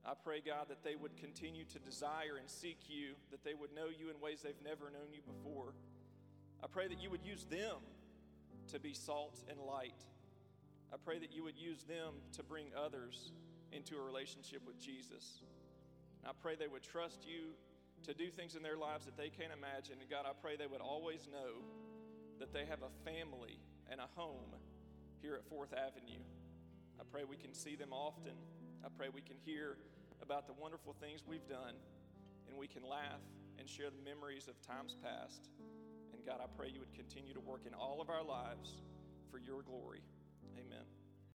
I 0.05 0.13
pray, 0.15 0.41
God, 0.43 0.67
that 0.69 0.83
they 0.83 0.95
would 0.95 1.15
continue 1.17 1.63
to 1.65 1.79
desire 1.79 2.37
and 2.39 2.49
seek 2.49 2.79
you, 2.87 3.13
that 3.29 3.43
they 3.43 3.53
would 3.53 3.73
know 3.75 3.85
you 3.85 4.09
in 4.09 4.19
ways 4.19 4.41
they've 4.41 4.53
never 4.63 4.89
known 4.89 5.13
you 5.13 5.21
before. 5.21 5.73
I 6.63 6.67
pray 6.67 6.87
that 6.87 7.01
you 7.01 7.09
would 7.11 7.23
use 7.23 7.45
them 7.45 7.77
to 8.71 8.79
be 8.79 8.93
salt 8.93 9.43
and 9.49 9.59
light. 9.59 10.01
I 10.91 10.97
pray 10.97 11.19
that 11.19 11.31
you 11.31 11.43
would 11.43 11.57
use 11.57 11.83
them 11.83 12.15
to 12.33 12.43
bring 12.43 12.67
others 12.75 13.31
into 13.71 13.95
a 13.95 14.01
relationship 14.01 14.61
with 14.65 14.79
Jesus. 14.79 15.43
And 16.21 16.29
I 16.29 16.33
pray 16.41 16.55
they 16.55 16.67
would 16.67 16.83
trust 16.83 17.25
you 17.25 17.53
to 18.03 18.13
do 18.13 18.31
things 18.31 18.55
in 18.55 18.63
their 18.63 18.77
lives 18.77 19.05
that 19.05 19.17
they 19.17 19.29
can't 19.29 19.53
imagine. 19.53 19.97
And 20.01 20.09
God, 20.09 20.25
I 20.25 20.33
pray 20.41 20.57
they 20.57 20.67
would 20.67 20.81
always 20.81 21.27
know 21.31 21.61
that 22.39 22.53
they 22.53 22.65
have 22.65 22.81
a 22.81 22.91
family 23.05 23.59
and 23.89 23.99
a 24.01 24.09
home 24.15 24.57
here 25.21 25.35
at 25.35 25.45
Fourth 25.45 25.73
Avenue. 25.73 26.21
I 26.99 27.03
pray 27.11 27.21
we 27.23 27.37
can 27.37 27.53
see 27.53 27.75
them 27.75 27.93
often. 27.93 28.33
I 28.83 28.89
pray 28.97 29.07
we 29.13 29.21
can 29.21 29.37
hear 29.45 29.77
about 30.21 30.47
the 30.47 30.53
wonderful 30.53 30.95
things 30.99 31.21
we've 31.27 31.47
done 31.47 31.75
and 32.47 32.57
we 32.57 32.67
can 32.67 32.83
laugh 32.83 33.21
and 33.59 33.69
share 33.69 33.89
the 33.89 34.03
memories 34.03 34.47
of 34.47 34.59
times 34.61 34.95
past. 35.03 35.49
And 36.13 36.25
God, 36.25 36.39
I 36.41 36.47
pray 36.57 36.69
you 36.73 36.79
would 36.79 36.93
continue 36.93 37.33
to 37.33 37.39
work 37.39 37.61
in 37.65 37.73
all 37.73 38.01
of 38.01 38.09
our 38.09 38.23
lives 38.23 38.81
for 39.29 39.37
your 39.37 39.61
glory. 39.61 40.01
Amen. 40.57 41.00